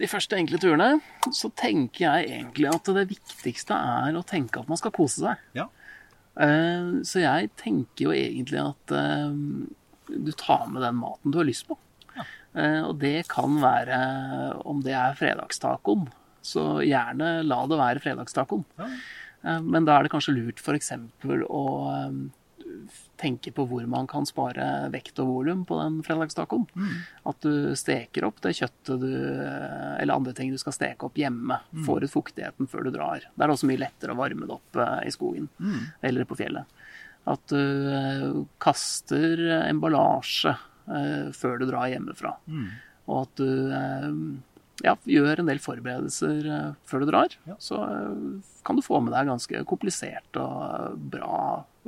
[0.00, 0.88] de første enkle turene
[1.34, 5.42] så tenker jeg egentlig at det viktigste er å tenke at man skal kose seg.
[5.58, 5.66] Ja.
[6.38, 9.36] Uh, Så jeg tenker jo egentlig at uh,
[10.08, 11.76] du tar med den maten du har lyst på.
[12.54, 14.00] Eh, Og det kan være
[14.64, 16.08] om det er fredagstacoen,
[16.42, 18.64] så gjerne la det være fredagstacoen.
[18.78, 18.88] Ja.
[19.44, 20.92] Eh, Men da er det kanskje lurt f.eks.
[21.46, 22.18] å eh,
[23.18, 26.66] tenke på hvor man kan spare vekt og volum på den fredagstacoen.
[27.26, 29.08] At du steker opp det kjøttet du
[29.98, 31.56] Eller andre ting du skal steke opp hjemme.
[31.86, 33.24] Får ut fuktigheten før du drar.
[33.34, 35.48] Det er også mye lettere å varme det opp i skogen
[36.02, 36.64] eller på fjellet.
[37.26, 40.54] At du kaster emballasje
[41.36, 42.36] før du drar hjemmefra.
[43.08, 44.12] Og at du eh,
[44.84, 47.34] ja, gjør en del forberedelser eh, før du drar.
[47.48, 47.56] Ja.
[47.62, 51.40] Så eh, kan du få med deg ganske komplisert og eh, bra,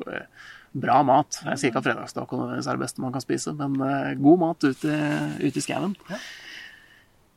[0.09, 1.43] eh, bra mat.
[1.47, 4.71] Jeg sier ikke at fredagstaco er det beste man kan spise, men eh, god mat
[4.71, 4.97] ute,
[5.43, 5.95] ute i skauen.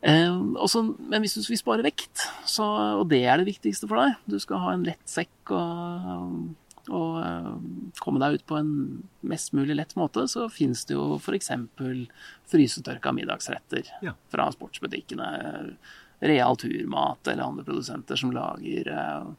[0.04, 2.66] Eh, også, men hvis du vil spare vekt, så,
[3.00, 6.42] og det er det viktigste for deg Du skal ha en lett sekk og,
[6.92, 7.52] og eh,
[8.04, 8.72] komme deg ut på en
[9.24, 11.52] mest mulig lett måte, så fins det jo f.eks.
[12.52, 14.14] frysetørka middagsretter Ja.
[14.32, 15.76] fra sportsbutikkene.
[16.24, 19.32] Real turmat eller andre produsenter som lager eh,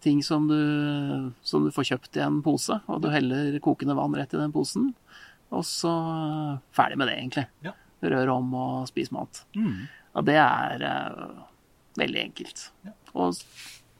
[0.00, 4.14] ting som du, som du får kjøpt i en pose, og du heller kokende vann
[4.16, 4.92] rett i den posen.
[5.50, 7.46] Og så eh, ferdig med det, egentlig.
[7.66, 7.74] Ja.
[8.00, 9.42] Rør om og spis mat.
[9.58, 9.86] Mm.
[10.14, 11.42] Ja, det er uh,
[12.00, 12.62] veldig enkelt.
[12.86, 12.94] Ja.
[13.12, 13.36] Og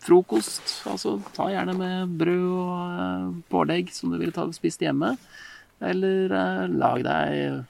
[0.04, 5.14] frokost, altså ta gjerne med brød og eh, pålegg som du ville og spist hjemme.
[5.80, 7.64] Eller eh, lag deg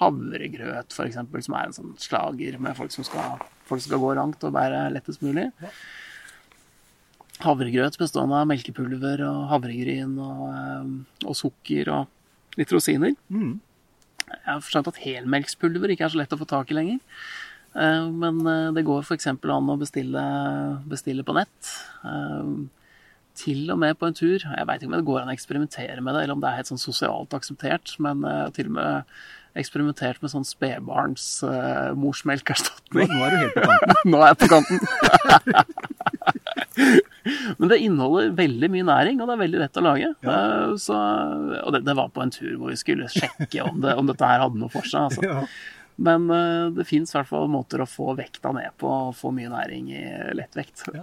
[0.00, 4.10] havregrøt, eksempel, som er en sånn slager med folk som skal, folk som skal gå
[4.18, 5.48] rangt og bære lettest mulig.
[7.44, 13.16] Havregrøt bestående av melkepulver og havregryn og, eh, og sukker og litt rosiner.
[13.28, 13.56] Mm.
[14.26, 17.02] Jeg har forstått at helmelkspulver ikke er så lett å få tak i lenger.
[17.76, 19.26] Eh, Men eh, det går f.eks.
[19.32, 20.24] an å bestille,
[20.88, 21.72] bestille på nett.
[22.04, 22.50] Eh,
[23.36, 24.38] Til og med på en tur.
[24.40, 26.56] Jeg veit ikke om det går an å eksperimentere med det, eller om det er
[26.62, 28.24] helt sånn sosialt akseptert, men
[28.56, 29.18] til og med
[29.56, 33.08] eksperimentert med sånn spedbarns uh, morsmelkerstatning.
[33.08, 33.94] Nå er du helt på kanten.
[34.12, 34.78] Nå er jeg på kanten.
[37.58, 40.10] Men det inneholder veldig mye næring, og det er veldig lett å lage.
[40.22, 40.96] Eh, Så,
[41.62, 44.28] og det, det var på en tur hvor vi skulle sjekke om, det, om dette
[44.28, 45.08] her hadde noe for seg.
[45.08, 45.24] Altså.
[45.24, 45.42] Ja.
[45.96, 49.32] Men eh, det fins i hvert fall måter å få vekta ned på og få
[49.34, 50.04] mye næring i
[50.36, 50.86] lettvekt.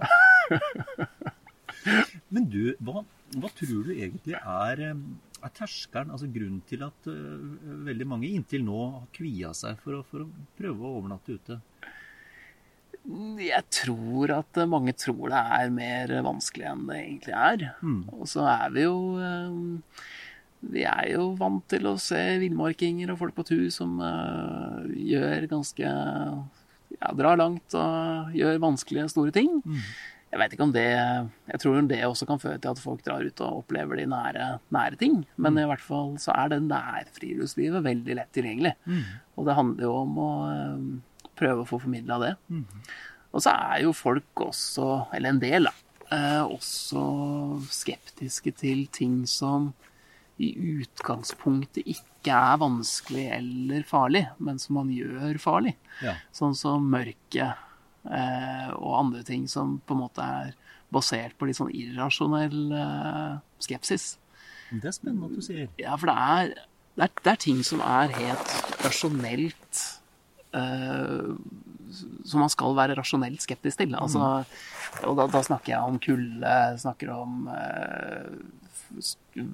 [2.34, 3.02] Men du, hva,
[3.34, 5.02] hva tror du egentlig er, eh,
[5.44, 7.50] er terskelen, altså grunnen til at uh,
[7.88, 11.60] veldig mange inntil nå har kvia seg for å, for å prøve å overnatte ute?
[13.44, 17.66] Jeg tror at mange tror det er mer vanskelig enn det egentlig er.
[18.16, 19.58] Og så er vi jo eh,
[20.72, 25.48] Vi er jo vant til å se villmarkinger og folk på tur som uh, gjør
[25.50, 25.94] ganske
[26.94, 29.50] Ja, drar langt og gjør vanskelige, store ting.
[30.30, 33.22] Jeg vet ikke om det Jeg tror det også kan føre til at folk drar
[33.22, 35.20] ut og opplever de nære, nære ting.
[35.36, 38.74] Men i hvert fall så er det nærfriluftslivet veldig lett tilgjengelig.
[39.38, 42.34] Og det handler jo om å uh, prøve å få formidla det.
[43.34, 45.74] Og så er jo folk også, eller en del, da,
[46.10, 47.02] uh, også
[47.74, 49.72] skeptiske til ting som
[50.42, 55.76] i utgangspunktet ikke er vanskelig eller farlig, men som man gjør farlig.
[56.02, 56.16] Ja.
[56.34, 57.54] Sånn som mørket
[58.10, 60.54] eh, og andre ting som på en måte er
[60.94, 64.14] basert på litt sånn irrasjonell eh, skepsis.
[64.74, 65.68] Det er spennende at du sier.
[65.80, 66.54] Ja, for det er,
[66.96, 69.82] det er, det er ting som er helt rasjonelt
[70.56, 71.30] eh,
[72.26, 73.94] Som man skal være rasjonelt skeptisk til.
[73.94, 74.42] Altså,
[75.06, 78.30] og da, da snakker jeg om kulde, snakker om eh,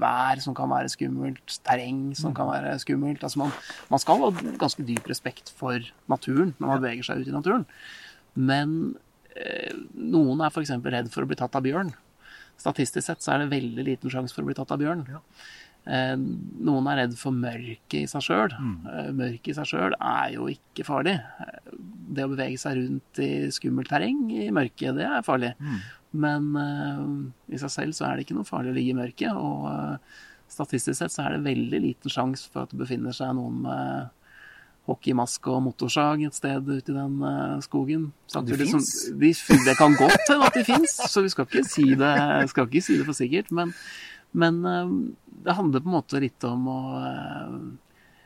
[0.01, 3.23] vær som kan være skummelt, terreng som kan være skummelt.
[3.25, 3.55] Altså man,
[3.91, 5.79] man skal ha ganske dyp respekt for
[6.11, 7.67] naturen når man beveger seg ut i naturen.
[8.37, 8.77] Men
[9.35, 10.77] eh, noen er f.eks.
[10.85, 11.95] redd for å bli tatt av bjørn.
[12.61, 15.07] Statistisk sett så er det veldig liten sjanse for å bli tatt av bjørn.
[15.89, 18.53] Eh, noen er redd for mørket i seg sjøl.
[18.53, 21.17] Eh, mørket i seg sjøl er jo ikke farlig.
[22.11, 25.53] Det å bevege seg rundt i skummelt terreng i mørket, det er farlig.
[26.11, 27.05] Men uh,
[27.55, 29.37] i seg selv så er det ikke noe farlig å ligge i mørket.
[29.39, 33.37] Og uh, statistisk sett så er det veldig liten sjanse for at det befinner seg
[33.39, 34.17] noen med,
[34.91, 38.09] hockeymaske og motorsag et sted ute i den uh, skogen.
[38.11, 39.45] De Samtidig som- finnes?
[39.47, 42.15] De, det kan godt hende at de fins, så vi skal ikke si det,
[42.51, 43.53] skal ikke si det for sikkert.
[43.55, 43.71] Men,
[44.33, 44.59] men
[45.45, 46.81] det handler på en måte litt om å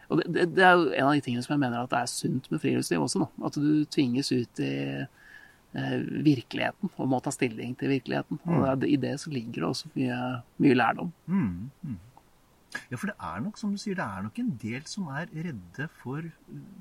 [0.08, 2.00] Og det, det, det er jo en av de tingene som jeg mener at det
[2.00, 3.24] er sunt med friluftsliv også.
[3.24, 3.46] Da.
[3.50, 8.40] At du tvinges ut i eh, virkeligheten og må ta stilling til virkeligheten.
[8.48, 10.18] Og det, I det så ligger det også mye,
[10.64, 11.14] mye lærdom.
[11.26, 12.02] Mm, mm.
[12.90, 15.28] Ja, for det er nok, som du sier, det er nok en del som er
[15.30, 16.26] redde for,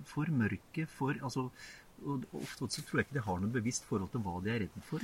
[0.09, 1.51] for mørket, for altså
[2.03, 4.61] og Ofte så tror jeg ikke de har noe bevisst forhold til hva de er
[4.65, 5.03] redde for.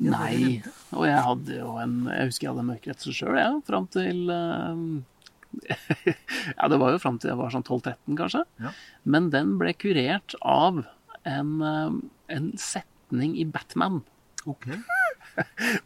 [0.00, 0.58] Nei.
[0.96, 3.44] Og jeg hadde jo en Jeg husker jeg hadde en mørkeredsel sjøl, jeg.
[3.44, 4.82] Ja, fram til eh,
[6.58, 8.44] Ja, det var jo fram til jeg var sånn 12-13, kanskje.
[8.62, 8.72] Ja.
[9.04, 10.84] Men den ble kurert av
[11.28, 11.96] en, eh,
[12.36, 14.02] en setning i Batman.
[14.48, 14.70] Ok.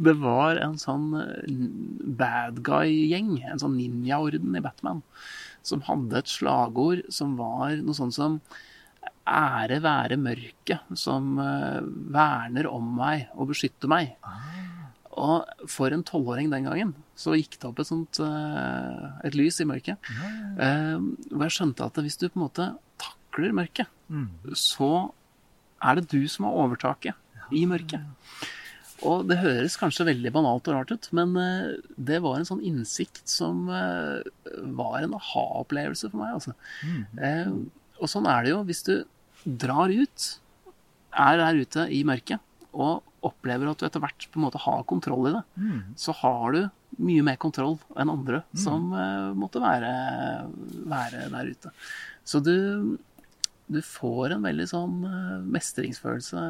[0.03, 1.57] Det var en sånn eh,
[2.19, 5.03] bad guy-gjeng, en sånn ninjaorden i Batman,
[5.63, 8.41] som hadde et slagord som var noe sånt som
[9.25, 11.81] Ære være mørket, som eh,
[12.13, 14.11] verner om meg og beskytter meg.
[15.15, 19.61] Og for en tolvåring den gangen så gikk det opp et sånt eh, et lys
[19.63, 19.99] i mørket.
[20.59, 20.97] Eh,
[21.31, 22.71] og jeg skjønte at hvis du på en måte
[23.03, 24.27] takler mørket, Mm.
[24.53, 25.11] så
[25.81, 27.15] er det du som har overtaket
[27.57, 28.03] i mørket.
[29.09, 32.61] Og det høres kanskje veldig banalt og rart ut, men eh, det var en sånn
[32.63, 36.35] innsikt som var en aha-opplevelse for meg.
[36.37, 36.53] Altså.
[37.17, 37.49] Eh,
[38.01, 38.95] og sånn er det jo hvis du
[39.65, 40.29] drar ut,
[41.15, 42.41] er der ute i mørket,
[42.75, 45.43] og opplever at du etter hvert på en måte har kontroll i det,
[46.01, 46.61] så har du
[47.05, 49.91] mye mer kontroll enn andre som eh, måtte være,
[50.93, 51.73] være der ute.
[52.25, 52.55] Så du,
[53.67, 56.45] du får en veldig sånn eh, mestringsfølelse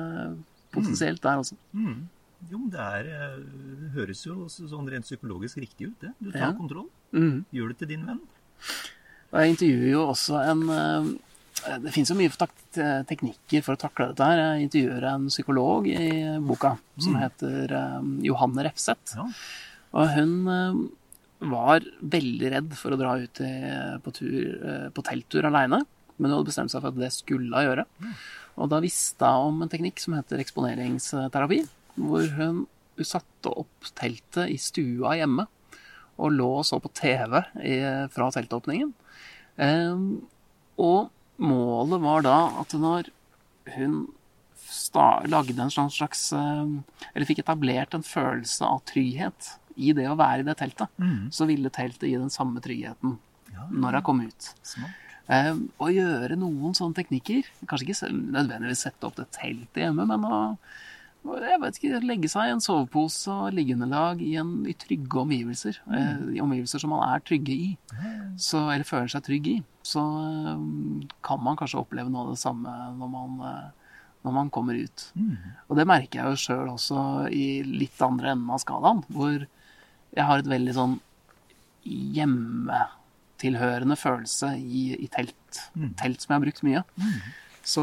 [0.75, 1.57] potensielt der også.
[1.73, 2.09] Mm.
[2.51, 3.37] Jo, men det, er, eh,
[3.81, 6.13] det høres jo sånn rent psykologisk riktig ut, det.
[6.21, 6.53] Du tar Ja.
[6.59, 6.91] kontroll.
[7.15, 7.45] Mhm.
[7.55, 8.21] Gjør det til din venn.
[9.33, 10.61] Og jeg intervjuer jo også en
[11.65, 12.49] Det finnes jo mye
[13.09, 14.41] teknikker for å takle dette her.
[14.43, 16.09] Jeg intervjuer en psykolog i
[16.45, 19.15] boka som heter eh, Johanne Refseth.
[19.17, 19.25] Ja.
[19.95, 20.79] Og hun eh,
[21.55, 25.83] var veldig redd for å dra ut på, tur, eh, på telttur aleine,
[26.17, 27.87] men hun hadde bestemt seg for at det skulle hun gjøre.
[28.61, 31.65] Og da visste hun om en teknikk som heter eksponeringsterapi,
[31.97, 32.65] hvor hun,
[32.99, 35.49] hun satte opp teltet i stua hjemme
[36.15, 37.41] og lå og så på TV
[38.15, 38.93] fra teltåpningen.
[39.65, 39.99] Eh,
[40.85, 41.11] og
[41.43, 43.11] målet var da at når
[43.75, 43.99] hun
[45.31, 46.67] lagde en slags, slags eh,
[47.15, 50.91] Eller fikk etablert en følelse av trygghet i det å være i det teltet,
[51.35, 53.17] så ville teltet gi den samme tryggheten
[53.75, 54.51] når hun kom ut.
[54.63, 55.01] Smart.
[55.33, 60.27] Eh, å gjøre noen sånne teknikker, kanskje ikke nødvendigvis sette opp det teltet hjemme, men
[60.29, 60.41] å
[61.25, 65.79] jeg vet ikke, legge seg i en sovepose og liggeunderlag i, en, i trygge omgivelser.
[65.89, 66.35] Mm.
[66.37, 67.69] I omgivelser som man er trygge i,
[68.37, 69.63] så, eller føler seg trygg i.
[69.85, 70.59] Så eh,
[71.25, 73.69] kan man kanskje oppleve noe av det samme når man, eh,
[74.27, 74.99] når man kommer ut.
[75.69, 76.99] Og det merker jeg jo sjøl også
[77.33, 79.39] i litt andre enden av skalaen, hvor
[80.15, 80.95] jeg har et veldig sånn
[81.85, 85.35] hjemmetilhørende følelse i, i telt.
[86.01, 86.83] Telt som jeg har brukt mye.
[87.65, 87.83] Så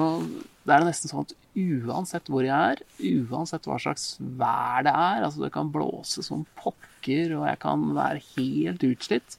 [0.65, 2.84] det er nesten sånn at uansett hvor jeg er,
[3.27, 7.84] uansett hva slags vær det er, altså det kan blåse som pokker, og jeg kan
[7.97, 9.38] være helt utslitt,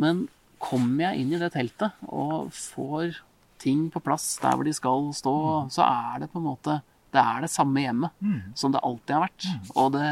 [0.00, 0.26] men
[0.60, 3.22] kommer jeg inn i det teltet og får
[3.60, 5.34] ting på plass der hvor de skal stå,
[5.72, 8.12] så er det på en måte det er det samme hjemmet
[8.54, 9.46] som det alltid har vært.
[9.74, 10.10] Og det,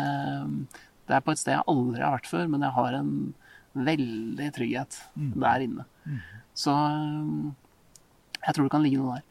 [1.07, 3.13] det er på et sted jeg aldri har vært før, men jeg har en
[3.87, 4.99] veldig trygghet
[5.45, 5.85] der inne.
[6.59, 6.75] Så
[8.43, 9.28] jeg tror det kan ligge noe der.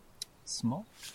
[0.47, 1.07] Smart.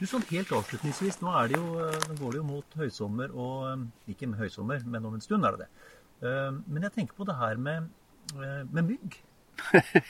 [0.00, 3.34] Du, sånn helt avslutningsvis, nå, er det jo, eh, nå går det jo mot høysommer,
[3.38, 5.90] og eh, ikke med høysommer, men om en stund er det det.
[6.26, 7.86] Eh, Men jeg tenker på det her med,
[8.34, 9.20] med mygg.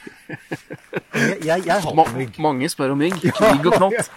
[1.12, 2.04] Jeg, jeg, jeg Ma
[2.40, 3.18] mange spør om mygg.
[3.26, 4.10] Mygg og knott.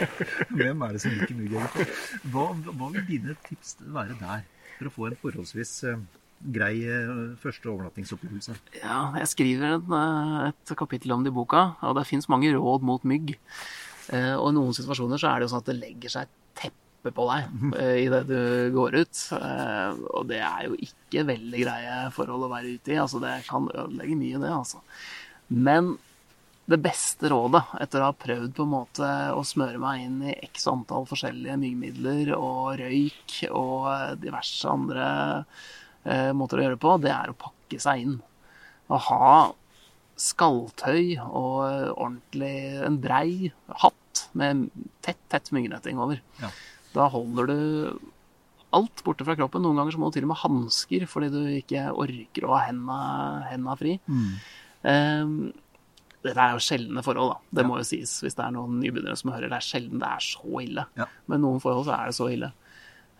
[0.58, 1.86] Hvem er det som liker mygg, egentlig?
[2.34, 4.42] Hva, hva vil dine tips være der,
[4.76, 5.72] for å få en forholdsvis
[6.52, 6.74] grei
[7.40, 8.58] første overnattingsopplevelse?
[8.82, 12.84] Ja, jeg skriver eh, et kapittel om det i boka, og det fins mange råd
[12.84, 13.36] mot mygg.
[14.10, 16.38] Eh, Og i noen situasjoner så er det jo sånn at det legger seg et
[16.62, 19.24] teppe på deg i idet du går ut.
[19.38, 23.00] Eh, Og det er jo ikke veldig greie forhold å være ute i.
[23.02, 24.82] Altså, det kan ødelegge mye, det, altså.
[25.50, 25.94] Men
[26.70, 30.36] det beste rådet, etter å ha prøvd på en måte å smøre meg inn i
[30.46, 35.08] x antall forskjellige myggmidler og røyk og eh, diverse andre
[36.06, 38.14] eh, måter å gjøre det på, det er å pakke seg inn.
[38.88, 39.26] Å ha
[40.22, 42.54] skalltøy og ordentlig
[42.86, 43.50] en brei
[43.82, 44.68] hatt med
[45.04, 46.20] tett, tett myggnetting over.
[46.42, 46.50] Ja.
[46.92, 47.58] Da holder du
[48.72, 49.64] alt borte fra kroppen.
[49.64, 52.54] Noen ganger så må du til og med ha hansker fordi du ikke orker å
[52.54, 53.02] ha hendene,
[53.50, 53.96] hendene fri.
[54.88, 55.36] Ehm,
[56.22, 57.58] dette er jo sjeldne forhold, da.
[57.58, 59.50] Det må jo sies hvis det er noen nybegynnere som hører.
[59.50, 60.86] Det er sjelden det er så ille.
[60.98, 61.08] Ja.
[61.30, 62.52] Men noen forhold så er det så ille.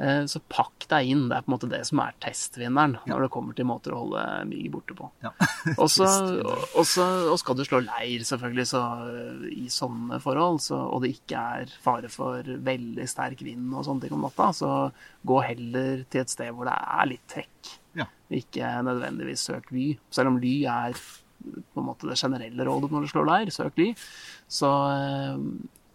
[0.03, 1.29] Eh, Så pakk deg inn.
[1.31, 4.01] Det er på en måte det som er testvinneren når det kommer til måter å
[4.03, 5.07] holde mygg borte på.
[5.23, 5.31] Ja.
[5.83, 6.09] Og så
[6.75, 11.03] og så- og skal du slå leir, selvfølgelig, så eh, i sånne forhold, så, og
[11.05, 14.73] det ikke er fare for veldig sterk vind og sånne ting om natta, så
[15.25, 17.73] gå heller til et sted hvor det er litt trekk.
[17.95, 18.07] Ja.
[18.33, 19.93] Ikke nødvendigvis søk ly.
[20.11, 20.97] Selv om ly er
[21.43, 23.89] på en måte det generelle rådet når du slår leir, søk ly,
[24.51, 25.39] så, eh,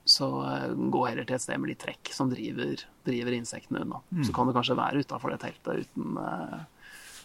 [0.07, 3.99] så eh, gå heller til et sted med litt trekk som driver, driver insektene unna.
[4.23, 6.63] Så kan du kanskje være utafor det teltet uten, uh,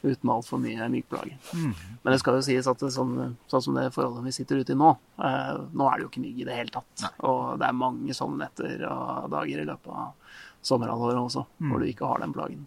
[0.03, 1.39] uten altfor mye myggplage.
[1.55, 4.75] Men det skal jo sies at det, sånn, sånn som det forholdet vi sitter ute
[4.75, 4.91] i nå,
[5.23, 7.07] uh, nå er det jo ikke mygg i det hele tatt.
[7.23, 11.87] Og det er mange sånne netter og dager i løpet av sommerhalvåret også, hvor du
[11.89, 12.67] ikke har den plagen.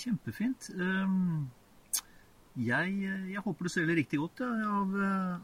[0.00, 0.72] Kjempefint.
[0.76, 1.50] Um,
[2.60, 2.96] Jeg,
[3.30, 4.94] jeg håper du selger riktig godt ja, av,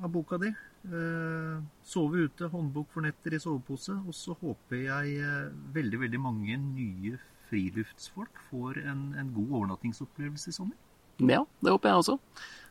[0.02, 0.50] av boka di.
[0.86, 3.94] Eh, Sove ute, håndbok for netter i sovepose.
[4.06, 7.16] Og så håper jeg eh, veldig, veldig mange nye
[7.50, 10.78] friluftsfolk får en, en god overnattingsopplevelse i sommer.
[11.22, 12.18] Ja, det håper jeg også.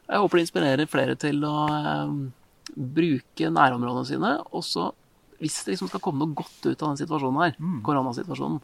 [0.06, 2.20] Jeg håper det inspirerer flere til å eh,
[2.76, 4.34] bruke nærområdene sine.
[4.52, 4.90] Og så,
[5.40, 7.56] hvis det liksom skal komme noe godt ut av den situasjonen her,
[7.88, 8.60] koronasituasjonen,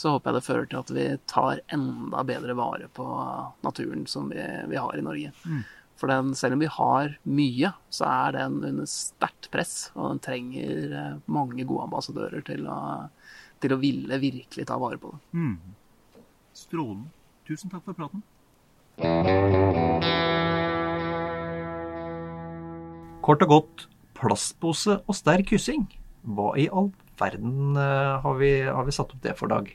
[0.00, 3.04] så håper jeg det fører til at vi tar enda bedre vare på
[3.64, 4.40] naturen som vi,
[4.72, 5.32] vi har i Norge.
[6.00, 10.22] For den, selv om vi har mye, så er den under sterkt press, og den
[10.24, 12.78] trenger eh, mange gode ambassadører til å,
[13.60, 15.20] til å ville virkelig ta vare på det.
[16.56, 17.12] Strålende.
[17.50, 18.24] Tusen takk for praten.
[23.20, 23.84] Kort og godt,
[24.16, 25.84] plastpose og sterk hyssing.
[26.24, 26.88] Hva i all
[27.20, 29.68] verden eh, har vi, har vi satt opp det for, Dag?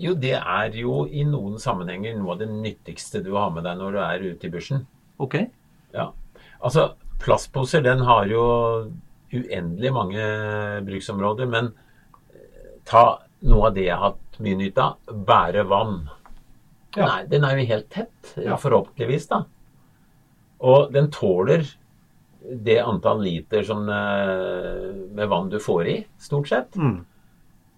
[0.00, 3.78] Jo, det er jo i noen sammenhenger noe av det nyttigste du har med deg
[3.78, 4.84] når du er ute i bushen.
[5.22, 5.36] Ok?
[5.94, 6.08] Ja.
[6.64, 8.44] Altså, plastposer den har jo
[9.34, 10.24] uendelig mange
[10.86, 11.72] bruksområder, men
[12.32, 13.04] eh, ta
[13.44, 15.14] noe av det jeg har hatt mye nytte av.
[15.28, 16.04] Bære vann.
[16.96, 17.06] Ja.
[17.08, 18.56] Nei, den er jo helt tett, Ja.
[18.56, 19.44] forhåpentligvis, da.
[20.64, 21.64] Og den tåler
[22.44, 26.76] det antall liter som, eh, med vann du får i, stort sett.
[26.76, 27.04] Mm.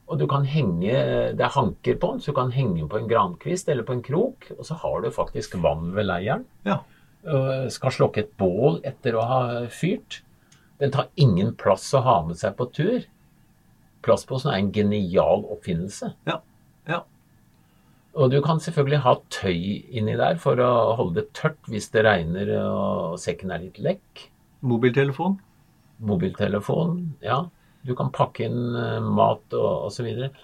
[0.08, 0.92] Og du kan henge,
[1.34, 4.02] det er hanker på den, så du kan henge på en grankvist eller på en
[4.02, 6.44] krok, og så har du faktisk vann ved leiren.
[6.64, 6.80] Ja.
[7.72, 10.20] Skal slokke et bål etter å ha fyrt.
[10.80, 13.06] Den tar ingen plass å ha med seg på tur.
[14.06, 16.12] Plastposen er en genial oppfinnelse.
[16.28, 16.40] Ja.
[16.86, 17.00] Ja.
[18.16, 19.58] Og du kan selvfølgelig ha tøy
[19.98, 20.70] inni der for å
[21.00, 24.28] holde det tørt hvis det regner og sekken er litt lekk.
[24.66, 25.40] Mobiltelefon?
[26.06, 27.42] Mobiltelefon, ja.
[27.86, 30.08] Du kan pakke inn eh, mat og osv.
[30.08, 30.38] Og,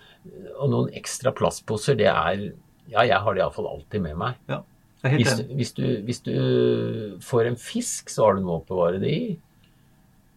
[0.57, 2.53] og noen ekstra plastposer, det er
[2.93, 4.39] Ja, jeg har det iallfall alltid med meg.
[4.51, 4.61] Ja.
[5.03, 6.34] Hvis, du, hvis, du, hvis du
[7.26, 9.24] får en fisk, så har du noe å oppbevare det i.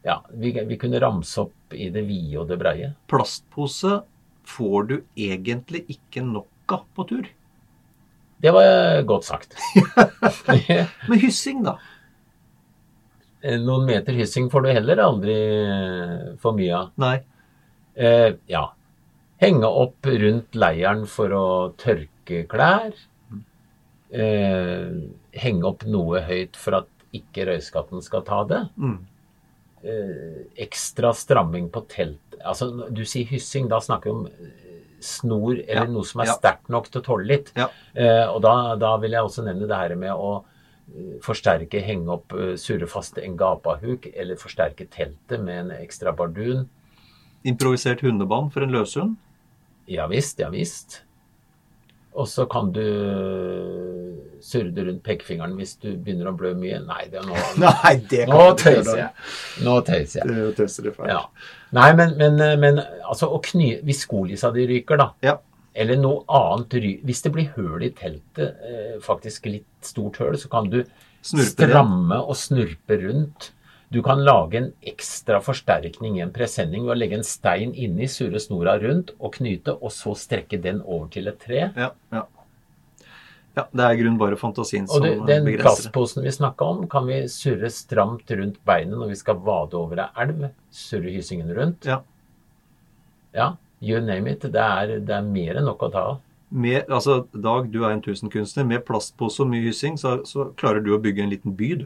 [0.05, 2.91] Ja, vi, vi kunne ramse opp i det vide og det breie.
[3.09, 3.99] Plastpose
[4.45, 7.29] får du egentlig ikke nok av på tur.
[8.41, 9.55] Det var godt sagt.
[11.09, 11.77] Men hyssing, da?
[13.61, 15.35] Noen meter hyssing får du heller aldri
[16.41, 16.91] for mye av.
[17.01, 17.17] Nei.
[17.95, 18.67] Eh, ja.
[19.41, 21.45] Henge opp rundt leiren for å
[21.79, 22.93] tørke klær.
[24.15, 24.91] Eh,
[25.35, 28.61] henge opp noe høyt for at ikke røyskatten skal ta det.
[28.79, 28.97] Mm.
[29.85, 32.37] Eh, ekstra stramming på telt.
[32.45, 34.65] Altså, du sier hyssing, da snakker vi om eh,
[35.03, 36.35] snor eller Ja, noe som er ja.
[36.39, 37.51] sterkt nok til å tåle litt.
[37.59, 37.69] Ja.
[37.93, 42.15] Eh, og da, da vil jeg også nevne det her med å eh, forsterke, henge
[42.15, 46.65] opp, eh, surre fast en gapahuk, eller forsterke teltet med en ekstra bardun.
[47.45, 49.17] Improvisert hundebånd for en løshund?
[49.91, 51.03] Ja visst, ja visst.
[52.15, 52.79] Og så kan du
[54.45, 56.77] surde rundt pekefingeren hvis du begynner å blø mye.
[56.85, 59.09] Nei, det er nå, Nei, det nå tøyser jeg.
[59.65, 60.29] Nå tøyser jeg.
[60.31, 60.93] Det tøyser det.
[61.11, 61.21] Ja.
[61.75, 65.33] Nei, men, men, men altså kny Hvis skolissa di ryker, da, Ja.
[65.75, 70.37] eller noe annet ry Hvis det blir høl i teltet, eh, faktisk litt stort høl,
[70.39, 70.83] så kan du
[71.25, 71.69] Snurpe det.
[71.71, 73.49] stramme og snurpe rundt.
[73.93, 78.07] Du kan lage en ekstra forsterkning i en presenning ved å legge en stein inni,
[78.09, 81.67] surre snora rundt og knyte, og så strekke den over til et tre.
[81.77, 82.23] Ja, ja.
[83.59, 85.61] ja, det er i grunnen bare fantasien som den begrenser det.
[85.61, 90.01] plastposen vi snakka om, kan vi surre stramt rundt beinet når vi skal vade over
[90.07, 90.47] ei elv.
[90.73, 91.85] Surre hyssingen rundt.
[91.85, 92.01] Ja.
[93.35, 93.51] Ja,
[93.83, 94.47] you name it.
[94.49, 96.23] Det er, det er mer enn nok å ta av.
[96.55, 98.65] Med, altså, Dag, du er en tusenkunstner.
[98.65, 101.85] Med plastpose og mye hyssing, så, så klarer du å bygge en liten by, du.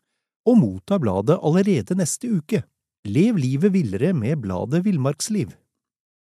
[0.45, 2.63] og motta bladet allerede neste uke.
[3.05, 5.53] Lev livet villere med bladet Villmarksliv.